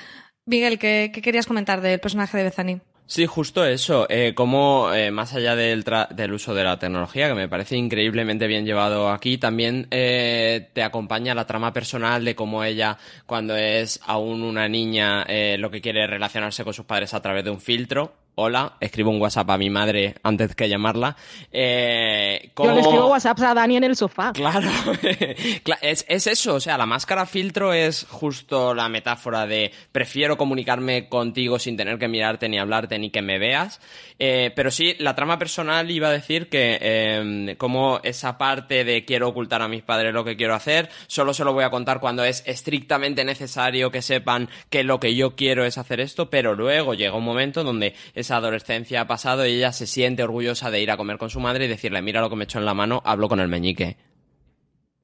[0.45, 2.81] Miguel, ¿qué, qué querías comentar del personaje de Bethany?
[3.11, 4.07] Sí, justo eso.
[4.09, 5.85] Eh, como eh, más allá del,
[6.15, 10.85] del, uso de la tecnología, que me parece increíblemente bien llevado aquí, también eh, te
[10.85, 15.81] acompaña la trama personal de cómo ella, cuando es aún una niña, eh, lo que
[15.81, 19.59] quiere relacionarse con sus padres a través de un filtro hola, escribo un WhatsApp a
[19.59, 21.15] mi madre antes que llamarla.
[21.53, 24.33] Eh, Yo le escribo WhatsApp a Dani en el sofá.
[24.33, 24.71] Claro,
[25.83, 31.09] es, es, eso, o sea, la máscara filtro es justo la metáfora de prefiero comunicarme
[31.09, 33.79] contigo sin tener que mirarte ni hablarte ni que me veas.
[34.19, 39.05] Eh, pero sí, la trama personal iba a decir que eh, como esa parte de
[39.05, 42.01] quiero ocultar a mis padres lo que quiero hacer, solo se lo voy a contar
[42.01, 46.55] cuando es estrictamente necesario que sepan que lo que yo quiero es hacer esto, pero
[46.55, 47.95] luego llega un momento donde
[48.31, 51.41] esa adolescencia ha pasado y ella se siente orgullosa de ir a comer con su
[51.41, 53.97] madre y decirle, mira lo que me echó en la mano, hablo con el meñique.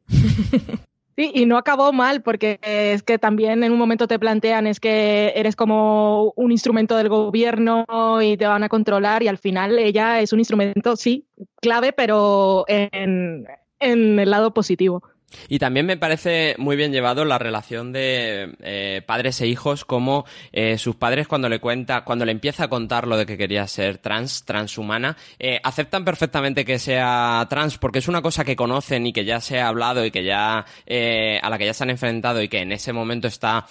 [1.18, 4.80] Sí, y no acabó mal, porque es que también en un momento te plantean es
[4.80, 7.86] que eres como un instrumento del gobierno
[8.20, 11.26] y te van a controlar, y al final ella es un instrumento, sí,
[11.62, 13.46] clave, pero en,
[13.80, 15.02] en el lado positivo.
[15.48, 20.24] Y también me parece muy bien llevado la relación de eh, padres e hijos, como
[20.52, 23.66] eh, sus padres cuando le cuenta, cuando le empieza a contar lo de que quería
[23.66, 29.06] ser trans, transhumana, eh, aceptan perfectamente que sea trans porque es una cosa que conocen
[29.06, 31.90] y que ya se ha hablado y que ya a la que ya se han
[31.90, 33.66] enfrentado y que en ese momento está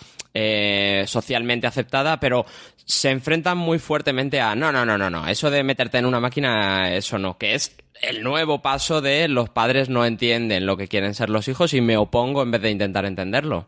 [1.05, 2.45] socialmente aceptada, pero
[2.85, 6.19] se enfrentan muy fuertemente a no, no, no, no, no, eso de meterte en una
[6.19, 10.87] máquina, eso no, que es el nuevo paso de los padres no entienden lo que
[10.87, 13.67] quieren ser los hijos y me opongo en vez de intentar entenderlo.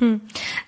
[0.00, 0.16] Hmm.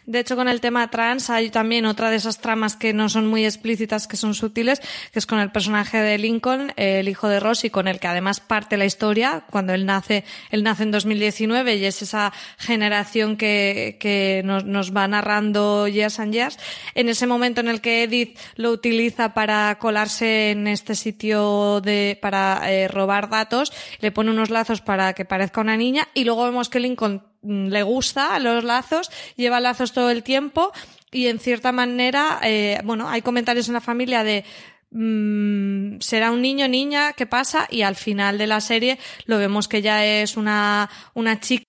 [0.06, 3.26] De hecho, con el tema trans hay también otra de esas tramas que no son
[3.26, 4.80] muy explícitas, que son sutiles,
[5.12, 8.40] que es con el personaje de Lincoln, el hijo de Rosie, con el que además
[8.40, 13.98] parte la historia, cuando él nace, él nace en 2019 y es esa generación que,
[14.00, 16.58] que nos, nos va narrando years and years.
[16.94, 22.18] En ese momento en el que Edith lo utiliza para colarse en este sitio de,
[22.20, 26.44] para eh, robar datos, le pone unos lazos para que parezca una niña y luego
[26.44, 30.72] vemos que Lincoln le gusta los lazos, lleva lazos todo el tiempo
[31.10, 34.44] y en cierta manera, eh, bueno, hay comentarios en la familia de
[34.90, 37.66] mmm, será un niño, niña, ¿qué pasa?
[37.70, 41.64] Y al final de la serie lo vemos que ya es una, una chica.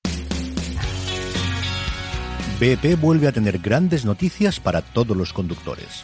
[2.60, 6.04] BP vuelve a tener grandes noticias para todos los conductores.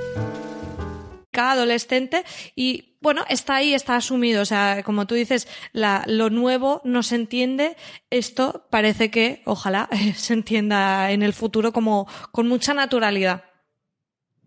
[1.31, 2.23] Cada adolescente
[2.55, 4.41] y bueno, está ahí, está asumido.
[4.43, 7.75] O sea, como tú dices, la, lo nuevo no se entiende.
[8.11, 13.43] Esto parece que, ojalá, se entienda en el futuro como con mucha naturalidad.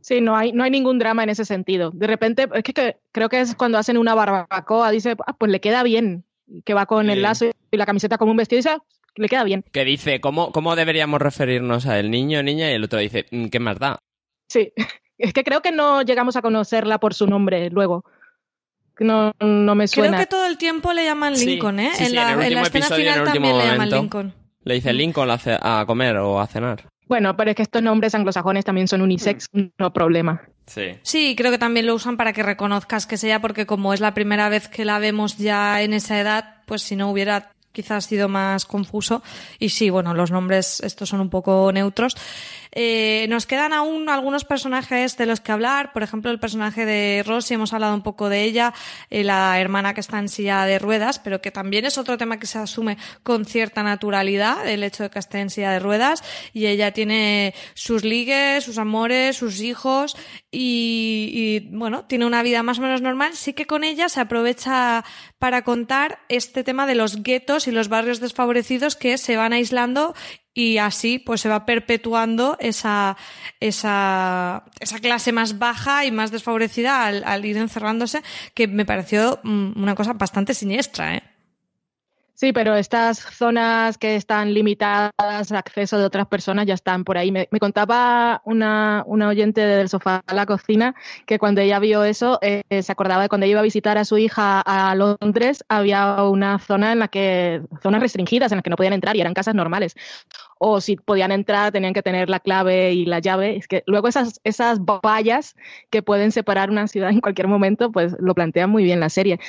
[0.01, 1.91] Sí, no hay, no hay ningún drama en ese sentido.
[1.91, 5.61] De repente, es que, creo que es cuando hacen una barbacoa, dice, ah, pues le
[5.61, 6.25] queda bien,
[6.65, 8.85] que va con el lazo y la camiseta como un vestido, y dice, ah,
[9.17, 9.65] le queda bien.
[9.73, 12.71] Que dice, ¿cómo, ¿cómo deberíamos referirnos a el niño, niña?
[12.71, 13.99] Y el otro dice, mm, ¿qué más da?
[14.47, 14.73] Sí,
[15.19, 18.05] es que creo que no llegamos a conocerla por su nombre luego.
[18.99, 20.17] No, no me suena.
[20.17, 21.91] Creo que todo el tiempo le llaman Lincoln, ¿eh?
[21.99, 24.35] en, la, en, la, escena final también le llaman Lincoln.
[24.63, 26.89] Le dice Lincoln a comer o a cenar.
[27.07, 29.49] Bueno, pero es que estos nombres anglosajones también son unisex,
[29.79, 30.43] no problema.
[30.67, 30.99] Sí.
[31.03, 34.01] Sí, creo que también lo usan para que reconozcas que es ella, porque como es
[34.01, 38.07] la primera vez que la vemos ya en esa edad, pues si no hubiera quizás
[38.07, 39.23] sido más confuso.
[39.59, 42.17] Y sí, bueno, los nombres estos son un poco neutros.
[42.77, 45.93] Eh, nos quedan aún algunos personajes de los que hablar.
[45.93, 48.75] Por ejemplo, el personaje de Rosy, hemos hablado un poco de ella,
[49.11, 52.39] eh, la hermana que está en silla de ruedas, pero que también es otro tema
[52.39, 56.25] que se asume con cierta naturalidad, el hecho de que esté en silla de ruedas.
[56.53, 60.17] Y ella tiene sus ligues, sus amores, sus hijos
[60.51, 63.35] y, y bueno, tiene una vida más o menos normal.
[63.35, 65.05] Sí que con ella se aprovecha
[65.39, 70.15] para contar este tema de los guetos y los barrios desfavorecidos que se van aislando
[70.55, 73.17] y así pues se va perpetuando esa,
[73.61, 78.23] esa, esa clase más baja y más desfavorecida al, al ir encerrándose,
[78.55, 81.34] que me pareció mm, una cosa bastante siniestra, ¿eh?
[82.45, 85.11] Sí, pero estas zonas que están limitadas
[85.51, 87.33] a acceso de otras personas ya están por ahí.
[87.33, 92.39] Me, contaba una, una, oyente del sofá a la cocina que cuando ella vio eso,
[92.43, 96.59] eh, se acordaba de cuando iba a visitar a su hija a Londres, había una
[96.59, 99.55] zona en la que, zonas restringidas en las que no podían entrar y eran casas
[99.55, 99.95] normales.
[100.59, 103.57] O si podían entrar, tenían que tener la clave y la llave.
[103.57, 105.57] Es que luego esas, esas vallas
[105.89, 109.41] que pueden separar una ciudad en cualquier momento, pues lo plantean muy bien la serie.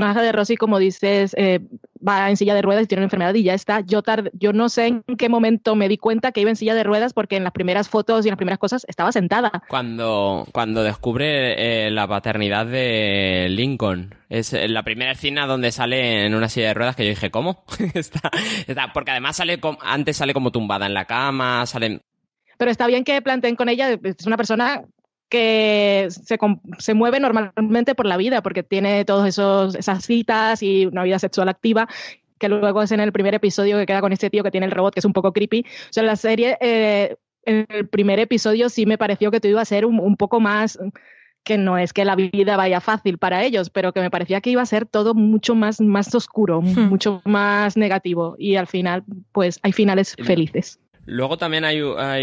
[0.00, 1.60] Personaje de Rosy, como dices, eh,
[2.06, 3.80] va en silla de ruedas y tiene una enfermedad y ya está.
[3.80, 6.84] Yo, yo no sé en qué momento me di cuenta que iba en silla de
[6.84, 9.62] ruedas porque en las primeras fotos y en las primeras cosas estaba sentada.
[9.68, 16.34] Cuando, cuando descubre eh, la paternidad de Lincoln, es la primera escena donde sale en
[16.34, 17.64] una silla de ruedas que yo dije, ¿cómo?
[17.94, 18.30] está,
[18.66, 22.00] está, porque además sale antes sale como tumbada en la cama, sale...
[22.56, 24.82] Pero está bien que planteen con ella, es una persona
[25.30, 26.36] que se,
[26.78, 31.48] se, mueve normalmente por la vida, porque tiene todas esas citas y una vida sexual
[31.48, 31.88] activa,
[32.38, 34.72] que luego es en el primer episodio que queda con este tío que tiene el
[34.72, 35.60] robot, que es un poco creepy.
[35.60, 39.60] O sea, la serie, eh, en el primer episodio sí me pareció que todo iba
[39.60, 40.78] a ser un, poco más
[41.44, 44.50] que no es que la vida vaya fácil para ellos, pero que me parecía que
[44.50, 46.88] iba a ser todo mucho más, más oscuro, hmm.
[46.88, 48.34] mucho más negativo.
[48.38, 50.80] Y al final, pues hay finales felices.
[51.06, 51.80] Luego también hay,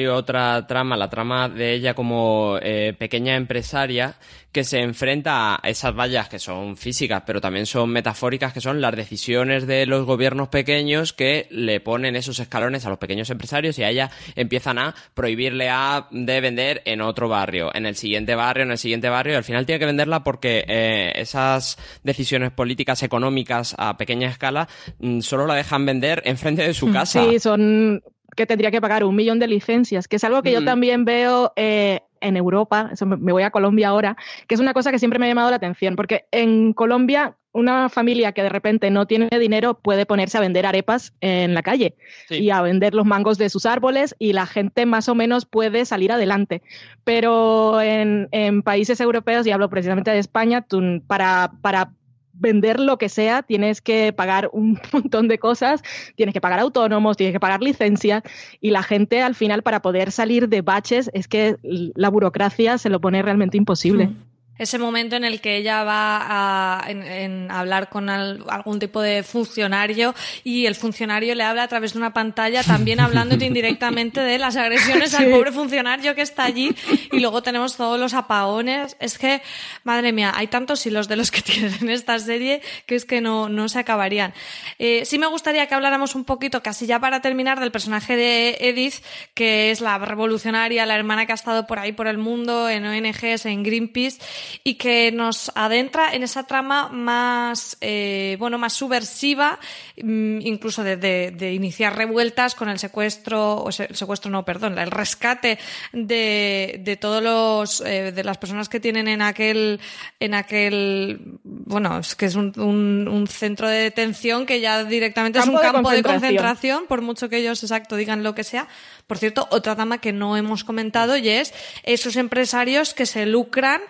[0.07, 4.15] otra trama, la trama de ella como eh, pequeña empresaria
[4.51, 8.81] que se enfrenta a esas vallas que son físicas, pero también son metafóricas, que son
[8.81, 13.77] las decisiones de los gobiernos pequeños que le ponen esos escalones a los pequeños empresarios
[13.77, 18.35] y a ella empiezan a prohibirle a de vender en otro barrio, en el siguiente
[18.35, 22.51] barrio, en el siguiente barrio, y al final tiene que venderla porque eh, esas decisiones
[22.51, 24.67] políticas económicas a pequeña escala
[24.99, 27.23] mm, solo la dejan vender enfrente de su mm, casa.
[27.23, 28.01] Sí, son
[28.37, 31.51] que tendría que pagar un millón de licencias, que es algo que yo también veo
[31.55, 34.15] eh, en Europa, eso me voy a Colombia ahora,
[34.47, 37.89] que es una cosa que siempre me ha llamado la atención, porque en Colombia una
[37.89, 41.95] familia que de repente no tiene dinero puede ponerse a vender arepas en la calle
[42.29, 45.85] y a vender los mangos de sus árboles y la gente más o menos puede
[45.85, 46.61] salir adelante.
[47.03, 51.93] Pero en, en países europeos, y hablo precisamente de España, tú, para, para
[52.39, 55.81] vender lo que sea, tienes que pagar un montón de cosas,
[56.15, 58.23] tienes que pagar autónomos, tienes que pagar licencias
[58.61, 62.89] y la gente al final para poder salir de baches es que la burocracia se
[62.89, 64.07] lo pone realmente imposible.
[64.07, 64.26] Mm
[64.57, 70.15] ese momento en el que ella va a en, hablar con algún tipo de funcionario
[70.43, 74.55] y el funcionario le habla a través de una pantalla también hablando indirectamente de las
[74.55, 76.75] agresiones al pobre funcionario que está allí
[77.11, 78.97] y luego tenemos todos los apagones.
[78.99, 79.41] Es que,
[79.83, 83.49] madre mía, hay tantos hilos de los que tienen esta serie que es que no,
[83.49, 84.33] no se acabarían.
[84.79, 88.57] Eh, sí me gustaría que habláramos un poquito, casi ya para terminar, del personaje de
[88.59, 88.95] Edith,
[89.33, 92.85] que es la revolucionaria, la hermana que ha estado por ahí por el mundo, en
[92.85, 94.17] ONGs, en Greenpeace
[94.63, 99.59] y que nos adentra en esa trama más, eh, bueno, más subversiva,
[100.01, 104.91] mm, incluso de, de, iniciar revueltas con el secuestro, o el secuestro no, perdón, el
[104.91, 105.57] rescate
[105.93, 109.79] de, de todos los, eh, de las personas que tienen en aquel,
[110.19, 115.39] en aquel, bueno, es que es un, un, un centro de detención que ya directamente
[115.39, 118.67] es un campo de concentración, por mucho que ellos, exacto, digan lo que sea.
[119.07, 121.53] Por cierto, otra dama que no hemos comentado y es
[121.83, 123.81] esos empresarios que se lucran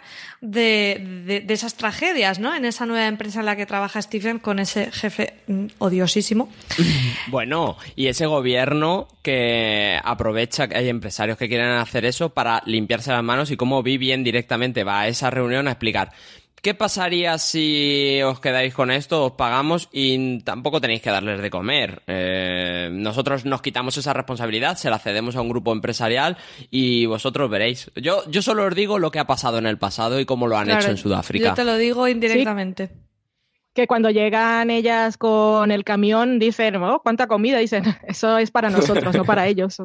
[0.42, 2.54] de, de, esas tragedias, ¿no?
[2.56, 6.50] En esa nueva empresa en la que trabaja Stephen con ese jefe mm, odiosísimo.
[7.28, 13.12] Bueno, y ese gobierno que aprovecha que hay empresarios que quieren hacer eso para limpiarse
[13.12, 16.12] las manos y cómo bien directamente va a esa reunión a explicar
[16.62, 21.50] ¿Qué pasaría si os quedáis con esto, os pagamos y tampoco tenéis que darles de
[21.50, 22.02] comer?
[22.08, 26.36] Eh, nosotros nos quitamos esa responsabilidad, se la cedemos a un grupo empresarial
[26.72, 27.92] y vosotros veréis.
[27.96, 30.58] Yo, yo solo os digo lo que ha pasado en el pasado y cómo lo
[30.58, 31.50] han hecho en Sudáfrica.
[31.50, 32.90] Yo te lo digo indirectamente.
[33.74, 37.60] Que cuando llegan ellas con el camión dicen, oh, ¿cuánta comida?
[37.60, 39.80] Dicen, eso es para nosotros, no para ellos.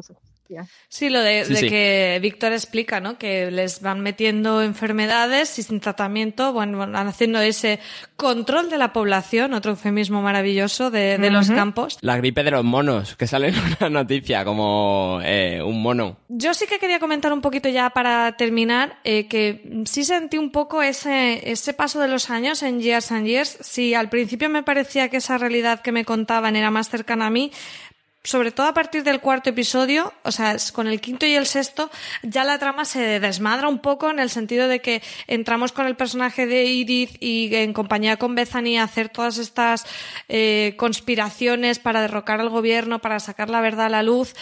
[0.89, 3.17] Sí, lo de, que Víctor explica, ¿no?
[3.17, 7.79] Que les van metiendo enfermedades y sin tratamiento, bueno, van haciendo ese
[8.15, 11.97] control de la población, otro eufemismo maravilloso de, los campos.
[12.01, 16.17] La gripe de los monos, que sale en una noticia como eh, un mono.
[16.27, 20.51] Yo sí que quería comentar un poquito ya para terminar, eh, que sí sentí un
[20.51, 23.57] poco ese, ese paso de los años en Years and Years.
[23.61, 27.29] Si al principio me parecía que esa realidad que me contaban era más cercana a
[27.29, 27.51] mí,
[28.23, 31.89] sobre todo a partir del cuarto episodio, o sea, con el quinto y el sexto,
[32.21, 35.97] ya la trama se desmadra un poco en el sentido de que entramos con el
[35.97, 39.85] personaje de Edith y en compañía con Bethany a hacer todas estas
[40.29, 44.35] eh, conspiraciones para derrocar al gobierno, para sacar la verdad a la luz.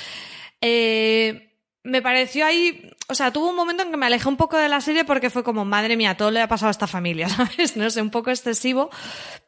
[0.62, 1.52] Eh,
[1.84, 4.70] me pareció ahí, o sea, tuvo un momento en que me alejé un poco de
[4.70, 7.76] la serie porque fue como, madre mía, todo le ha pasado a esta familia, ¿sabes?
[7.76, 8.92] No sé, un poco excesivo,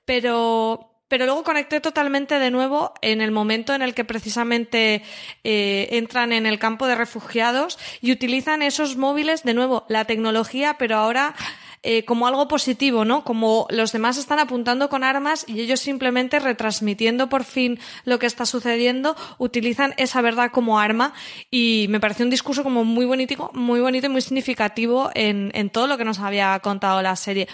[0.06, 5.04] pero pero luego conecté totalmente de nuevo en el momento en el que precisamente
[5.44, 10.76] eh, entran en el campo de refugiados y utilizan esos móviles, de nuevo, la tecnología,
[10.80, 11.36] pero ahora
[11.84, 13.24] eh, como algo positivo, ¿no?
[13.24, 18.26] Como los demás están apuntando con armas y ellos simplemente retransmitiendo por fin lo que
[18.26, 21.14] está sucediendo, utilizan esa verdad como arma
[21.52, 25.70] y me pareció un discurso como muy bonito, muy bonito y muy significativo en, en
[25.70, 27.48] todo lo que nos había contado la serie.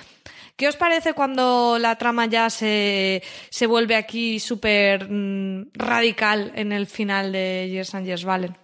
[0.59, 6.73] ¿Qué os parece cuando la trama ya se, se vuelve aquí súper mm, radical en
[6.73, 8.57] el final de Years and Years Valen?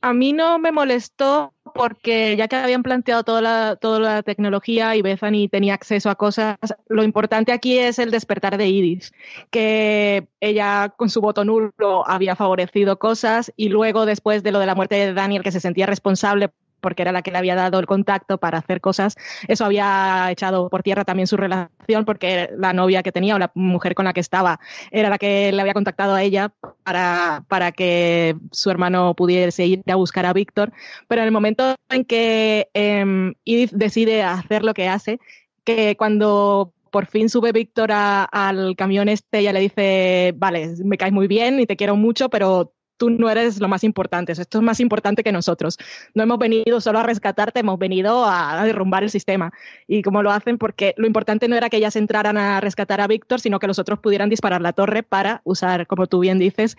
[0.00, 4.96] A mí no me molestó porque ya que habían planteado toda la, toda la tecnología
[4.96, 6.58] y Bethany tenía acceso a cosas,
[6.88, 9.12] lo importante aquí es el despertar de Iris,
[9.52, 14.66] que ella con su voto nulo había favorecido cosas y luego después de lo de
[14.66, 16.50] la muerte de Daniel que se sentía responsable
[16.82, 19.16] porque era la que le había dado el contacto para hacer cosas,
[19.48, 23.50] eso había echado por tierra también su relación porque la novia que tenía o la
[23.54, 24.60] mujer con la que estaba
[24.90, 26.52] era la que le había contactado a ella
[26.82, 30.72] para, para que su hermano pudiese ir a buscar a Víctor.
[31.08, 33.32] Pero en el momento en que eh,
[33.72, 35.18] decide hacer lo que hace,
[35.64, 41.12] que cuando por fin sube Víctor al camión este, ella le dice, vale, me caes
[41.12, 44.62] muy bien y te quiero mucho, pero tú no eres lo más importante, esto es
[44.62, 45.76] más importante que nosotros.
[46.14, 49.50] No hemos venido solo a rescatarte, hemos venido a derrumbar el sistema.
[49.88, 53.08] Y como lo hacen, porque lo importante no era que ellas entraran a rescatar a
[53.08, 56.76] Víctor, sino que los otros pudieran disparar la torre para usar, como tú bien dices,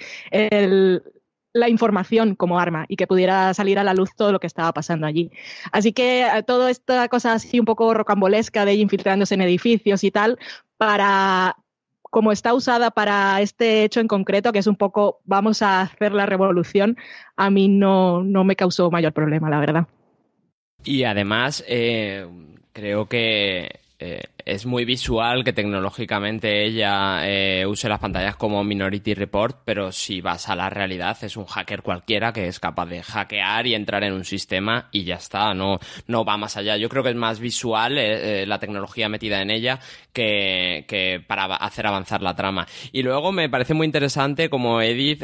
[1.51, 4.71] la información como arma y que pudiera salir a la luz todo lo que estaba
[4.71, 5.29] pasando allí.
[5.73, 10.11] Así que eh, toda esta cosa así un poco rocambolesca de infiltrándose en edificios y
[10.11, 10.39] tal,
[10.77, 11.57] para
[12.13, 16.11] como está usada para este hecho en concreto, que es un poco vamos a hacer
[16.11, 16.95] la revolución,
[17.35, 19.87] a mí no, no me causó mayor problema, la verdad.
[20.83, 22.27] Y además, eh,
[22.71, 29.13] creo que eh, es muy visual que tecnológicamente ella eh, use las pantallas como Minority
[29.13, 33.01] Report, pero si vas a la realidad es un hacker cualquiera que es capaz de
[33.01, 36.77] hackear y entrar en un sistema y ya está, no, no va más allá.
[36.77, 39.79] Yo creo que es más visual eh, eh, la tecnología metida en ella
[40.11, 42.67] que, que, para hacer avanzar la trama.
[42.91, 45.23] Y luego me parece muy interesante como Edith,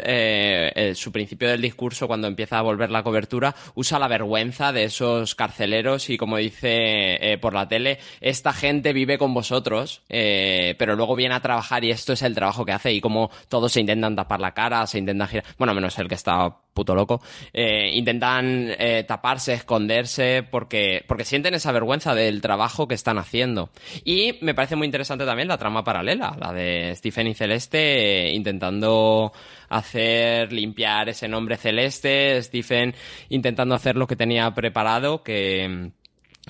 [0.96, 5.36] su principio del discurso cuando empieza a volver la cobertura, usa la vergüenza de esos
[5.36, 11.16] carceleros y como dice por la tele, esta gente vive con vosotros, eh, pero luego
[11.16, 14.16] viene a trabajar y esto es el trabajo que hace y como todos se intentan
[14.16, 17.22] tapar la cara, se intentan girar, bueno, menos el que está puto loco,
[17.52, 23.70] eh, intentan eh, taparse, esconderse porque, porque sienten esa vergüenza del trabajo que están haciendo.
[24.06, 29.34] Y me parece muy interesante también la trama paralela, la de Stephen y Celeste intentando
[29.68, 32.96] hacer limpiar ese nombre celeste, Stephen
[33.30, 35.92] intentando hacer lo que tenía preparado, que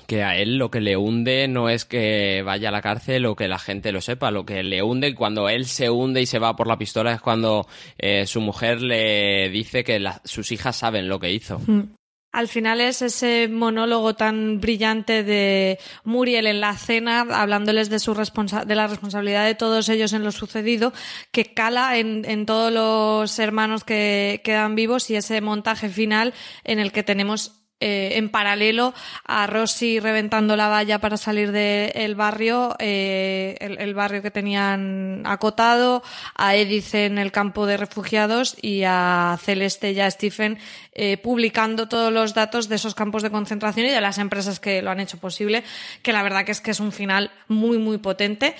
[0.06, 3.36] que a él lo que le hunde no es que vaya a la cárcel o
[3.36, 6.38] que la gente lo sepa, lo que le hunde cuando él se hunde y se
[6.38, 7.66] va por la pistola es cuando
[7.98, 11.60] eh, su mujer le dice que sus hijas saben lo que hizo.
[11.66, 11.94] Mm.
[12.32, 18.14] Al final es ese monólogo tan brillante de Muriel en la cena, hablándoles de, su
[18.14, 20.92] de la responsabilidad de todos ellos en lo sucedido,
[21.32, 26.32] que cala en, en todos los hermanos que quedan vivos y ese montaje final
[26.62, 28.92] en el que tenemos eh, en paralelo
[29.24, 36.02] a Rossi reventando la valla para salir del barrio, eh, el, barrio que tenían acotado,
[36.34, 40.58] a Edith en el campo de refugiados y a Celeste y a Stephen
[40.92, 44.82] eh, publicando todos los datos de esos campos de concentración y de las empresas que
[44.82, 45.64] lo han hecho posible,
[46.02, 48.54] que la verdad es que es un final muy, muy potente.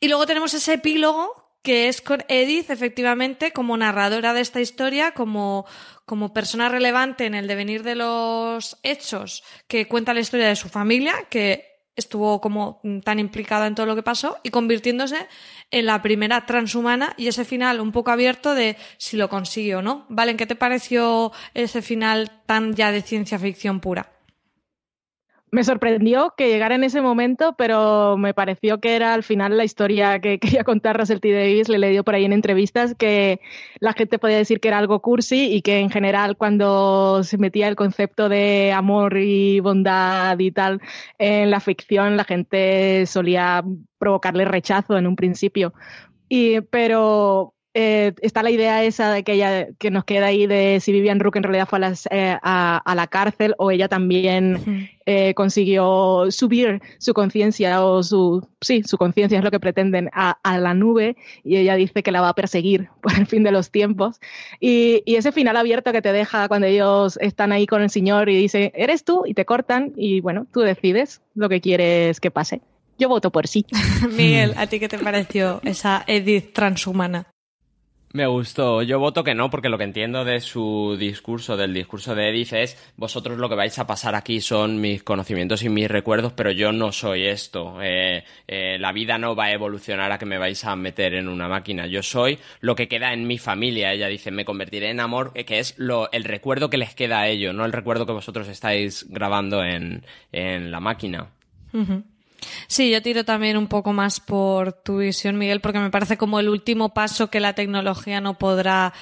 [0.00, 5.12] Y luego tenemos ese epílogo que es con Edith, efectivamente, como narradora de esta historia,
[5.12, 5.66] como,
[6.06, 10.68] como persona relevante en el devenir de los hechos, que cuenta la historia de su
[10.68, 15.28] familia, que estuvo como tan implicada en todo lo que pasó, y convirtiéndose
[15.70, 19.82] en la primera transhumana y ese final un poco abierto de si lo consigue o
[19.82, 20.06] no.
[20.08, 24.12] Valen, ¿qué te pareció ese final tan ya de ciencia ficción pura?
[25.52, 29.64] Me sorprendió que llegara en ese momento, pero me pareció que era al final la
[29.64, 31.32] historia que quería contar Russell T.
[31.32, 31.68] Davis.
[31.68, 33.40] Le leí por ahí en entrevistas que
[33.80, 37.68] la gente podía decir que era algo cursi y que en general cuando se metía
[37.68, 40.80] el concepto de amor y bondad y tal
[41.18, 43.64] en la ficción, la gente solía
[43.98, 45.74] provocarle rechazo en un principio.
[46.28, 50.80] Y, pero eh, está la idea esa de que ella que nos queda ahí de
[50.80, 56.26] si Vivian Rook en realidad fue a, eh, la cárcel o ella también eh, consiguió
[56.30, 61.16] subir su conciencia o su sí su conciencia es lo que pretenden a, la nube
[61.42, 64.20] y ella dice que la va a perseguir por el fin de los tiempos
[64.60, 68.28] y, y, ese final abierto que te deja cuando ellos están ahí con el señor
[68.28, 72.30] y dice eres tú y te cortan y bueno tú decides lo que quieres que
[72.30, 72.60] pase
[73.00, 73.64] yo voto por sí.
[74.10, 77.29] Miguel, ¿a ti qué te pareció esa Edith transhumana?
[78.12, 78.82] Me gustó.
[78.82, 82.52] Yo voto que no, porque lo que entiendo de su discurso, del discurso de Edith,
[82.54, 86.50] es vosotros lo que vais a pasar aquí son mis conocimientos y mis recuerdos, pero
[86.50, 87.80] yo no soy esto.
[87.80, 91.28] Eh, eh, la vida no va a evolucionar a que me vais a meter en
[91.28, 91.86] una máquina.
[91.86, 93.92] Yo soy lo que queda en mi familia.
[93.92, 97.20] Ella dice, me convertiré en amor, eh, que es lo, el recuerdo que les queda
[97.20, 101.28] a ellos, no el recuerdo que vosotros estáis grabando en, en la máquina.
[102.66, 106.40] Sí, yo tiro también un poco más por tu visión, Miguel, porque me parece como
[106.40, 108.92] el último paso que la tecnología no podrá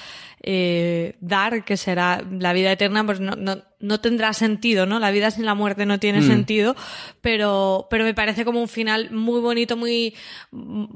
[0.43, 4.99] eh, dar, que será la vida eterna, pues no, no, no, tendrá sentido, ¿no?
[4.99, 6.27] La vida sin la muerte no tiene mm.
[6.27, 6.77] sentido,
[7.21, 10.15] pero, pero me parece como un final muy bonito, muy,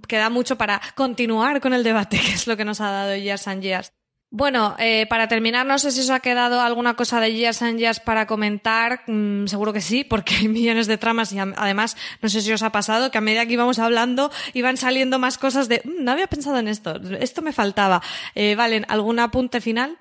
[0.08, 3.12] que da mucho para continuar con el debate, que es lo que nos ha dado
[3.46, 3.92] and Years.
[4.34, 7.78] Bueno, eh, para terminar, no sé si os ha quedado alguna cosa de Years and
[7.78, 9.02] Years para comentar.
[9.06, 12.62] Mm, seguro que sí, porque hay millones de tramas y además, no sé si os
[12.62, 16.12] ha pasado que a medida que íbamos hablando iban saliendo más cosas de mm, no
[16.12, 18.00] había pensado en esto, esto me faltaba.
[18.34, 19.98] Eh, Valen, ¿algún apunte final?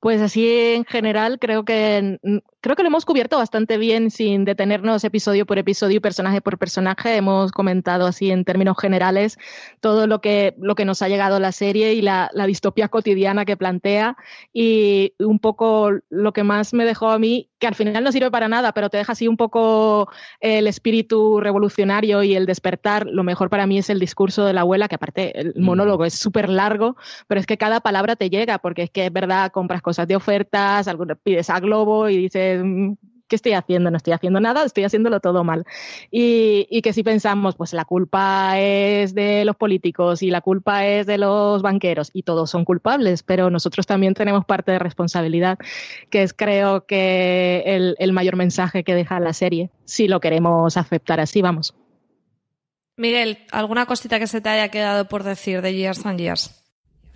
[0.00, 2.18] Pues así en general creo que
[2.60, 7.16] creo que lo hemos cubierto bastante bien sin detenernos episodio por episodio personaje por personaje.
[7.16, 9.38] Hemos comentado así en términos generales
[9.80, 13.44] todo lo que, lo que nos ha llegado la serie y la, la distopía cotidiana
[13.44, 14.16] que plantea
[14.52, 18.30] y un poco lo que más me dejó a mí, que al final no sirve
[18.30, 20.08] para nada, pero te deja así un poco
[20.40, 23.06] el espíritu revolucionario y el despertar.
[23.06, 25.62] Lo mejor para mí es el discurso de la abuela, que aparte el mm.
[25.62, 29.12] monólogo es súper largo, pero es que cada palabra te llega, porque es que es
[29.12, 30.88] verdad, compras cosas de ofertas,
[31.22, 32.96] pides a Globo y dices, mm,
[33.28, 33.90] ¿qué estoy haciendo?
[33.90, 35.64] No estoy haciendo nada, estoy haciéndolo todo mal.
[36.10, 41.06] Y, que si pensamos, pues la culpa es de los políticos y la culpa es
[41.06, 45.58] de los banqueros y todos son culpables, pero nosotros también tenemos parte de responsabilidad,
[46.10, 50.76] que es creo que el, el mayor mensaje que deja la serie, si lo queremos
[50.76, 51.74] aceptar así, vamos.
[52.96, 56.67] Miguel, ¿alguna cosita que se te haya quedado por decir de Years and Years?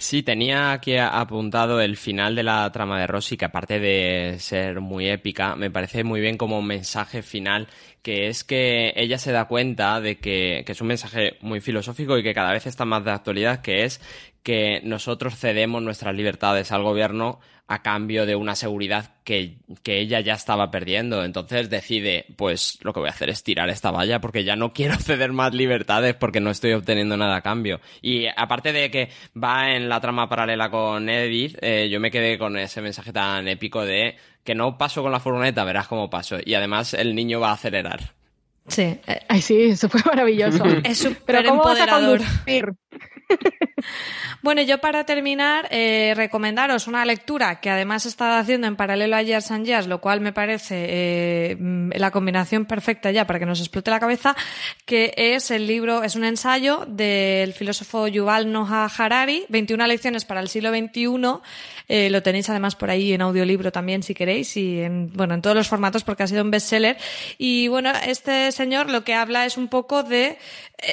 [0.03, 4.81] Sí, tenía aquí apuntado el final de la trama de Rossi, que aparte de ser
[4.81, 7.69] muy épica, me parece muy bien como mensaje final,
[8.03, 12.19] que es que ella se da cuenta de que, que es un mensaje muy filosófico
[12.19, 14.01] y que cada vez está más de actualidad, que es
[14.43, 20.35] que nosotros cedemos nuestras libertades al gobierno a cambio de una seguridad que, ella ya
[20.35, 21.25] estaba perdiendo.
[21.25, 24.73] Entonces decide, pues lo que voy a hacer es tirar esta valla porque ya no
[24.75, 27.81] quiero ceder más libertades porque no estoy obteniendo nada a cambio.
[28.03, 29.09] Y aparte de que
[29.43, 33.49] va en la trama paralela con Edith, eh, yo me quedé con ese mensaje tan
[33.49, 36.39] épico de que no paso con la furgoneta, verás cómo paso.
[36.45, 38.13] Y además el niño va a acelerar.
[38.69, 38.99] Sí.
[39.29, 40.65] Ay, sí, eso fue maravilloso.
[40.85, 42.21] es súper empoderador.
[44.43, 49.15] Bueno, yo para terminar, eh, recomendaros una lectura que además he estado haciendo en paralelo
[49.15, 51.57] a Years and Years, lo cual me parece eh,
[51.95, 54.35] la combinación perfecta ya para que nos explote la cabeza,
[54.85, 60.41] que es el libro, es un ensayo del filósofo Yuval Noah Harari, 21 lecciones para
[60.41, 61.41] el siglo XXI.
[61.95, 65.43] Eh, lo tenéis además por ahí en audiolibro también si queréis y en, bueno, en
[65.43, 66.97] todos los formatos porque ha sido un bestseller.
[67.37, 70.39] Y bueno, este señor lo que habla es un poco de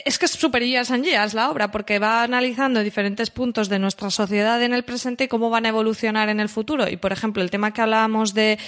[0.05, 4.09] es que es súper Years and la obra, porque va analizando diferentes puntos de nuestra
[4.09, 6.89] sociedad en el presente y cómo van a evolucionar en el futuro.
[6.89, 8.59] Y, por ejemplo, el tema que hablábamos de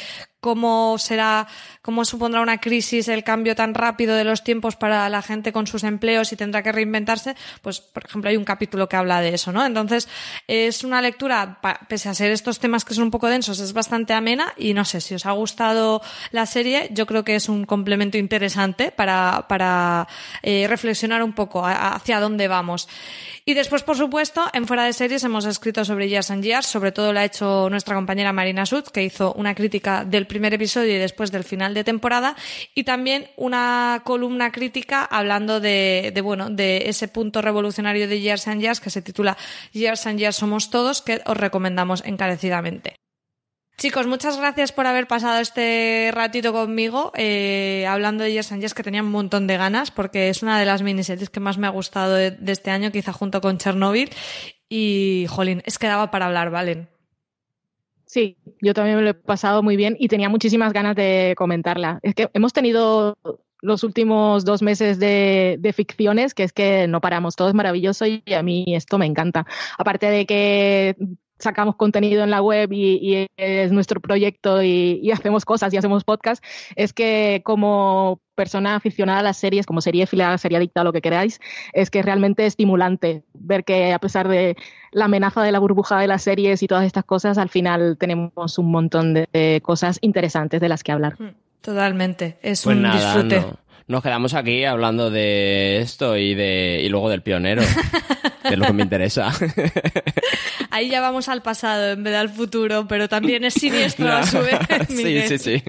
[0.41, 1.47] cómo será,
[1.81, 5.67] cómo supondrá una crisis el cambio tan rápido de los tiempos para la gente con
[5.67, 9.35] sus empleos y tendrá que reinventarse, pues, por ejemplo, hay un capítulo que habla de
[9.35, 9.65] eso, ¿no?
[9.65, 10.09] Entonces,
[10.47, 14.13] es una lectura, pese a ser estos temas que son un poco densos, es bastante
[14.13, 16.01] amena y no sé, si os ha gustado
[16.31, 20.07] la serie, yo creo que es un complemento interesante para, para
[20.41, 22.89] eh, reflexionar un poco hacia dónde vamos.
[23.43, 26.91] Y después, por supuesto, en Fuera de Series hemos escrito sobre Years and Years, sobre
[26.91, 30.95] todo lo ha hecho nuestra compañera Marina Sutz, que hizo una crítica del primer episodio
[30.95, 32.35] y después del final de temporada,
[32.75, 38.47] y también una columna crítica hablando de, de bueno, de ese punto revolucionario de Years
[38.47, 39.37] and Years que se titula
[39.71, 42.95] Years and Years somos todos, que os recomendamos encarecidamente.
[43.81, 48.75] Chicos, muchas gracias por haber pasado este ratito conmigo eh, hablando de Years and Years,
[48.75, 51.65] que tenía un montón de ganas, porque es una de las miniseries que más me
[51.65, 54.11] ha gustado de, este año, quizá junto con Chernobyl.
[54.69, 56.89] Y, jolín, es que daba para hablar, Valen.
[58.05, 61.97] Sí, yo también me lo he pasado muy bien y tenía muchísimas ganas de comentarla.
[62.03, 63.17] Es que hemos tenido
[63.61, 68.05] los últimos dos meses de, de, ficciones, que es que no paramos, todo es maravilloso
[68.05, 69.47] y a mí esto me encanta.
[69.79, 70.95] Aparte de que
[71.41, 76.43] sacamos contenido en la web y, es nuestro proyecto y, hacemos cosas y hacemos podcast,
[76.75, 81.01] es que como persona aficionada a las series, como serie serie seriadicta o lo que
[81.01, 81.39] queráis,
[81.73, 84.55] es que es realmente estimulante ver que a pesar de
[84.91, 88.57] la amenaza de la burbuja de las series y todas estas cosas, al final tenemos
[88.57, 91.15] un montón de, cosas interesantes de las que hablar.
[91.19, 93.45] Hmm, totalmente, es pues un disfrute.
[93.87, 97.61] Nos quedamos aquí hablando de esto y de y luego del pionero,
[98.43, 99.31] que es lo que me interesa.
[100.71, 104.39] Ahí ya vamos al pasado en vez del futuro, pero también es siniestro a su
[104.39, 104.57] vez.
[104.89, 105.63] sí, sí, sí.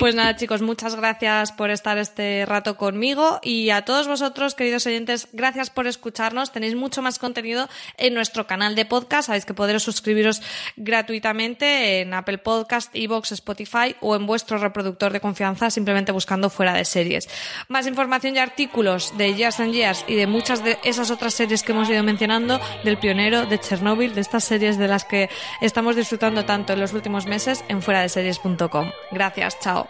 [0.00, 4.86] Pues nada, chicos, muchas gracias por estar este rato conmigo y a todos vosotros, queridos
[4.86, 6.52] oyentes, gracias por escucharnos.
[6.52, 7.68] Tenéis mucho más contenido
[7.98, 9.26] en nuestro canal de podcast.
[9.26, 10.40] Sabéis que podréis suscribiros
[10.78, 16.72] gratuitamente en Apple Podcast, Evox, Spotify o en vuestro reproductor de confianza simplemente buscando fuera
[16.72, 17.28] de series.
[17.68, 21.62] Más información y artículos de Years and Years y de muchas de esas otras series
[21.62, 25.28] que hemos ido mencionando, del pionero, de Chernobyl, estas series de las que
[25.60, 28.92] estamos disfrutando tanto en los últimos meses en fuera de series.com.
[29.12, 29.89] Gracias, chao.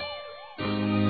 [0.60, 1.09] うん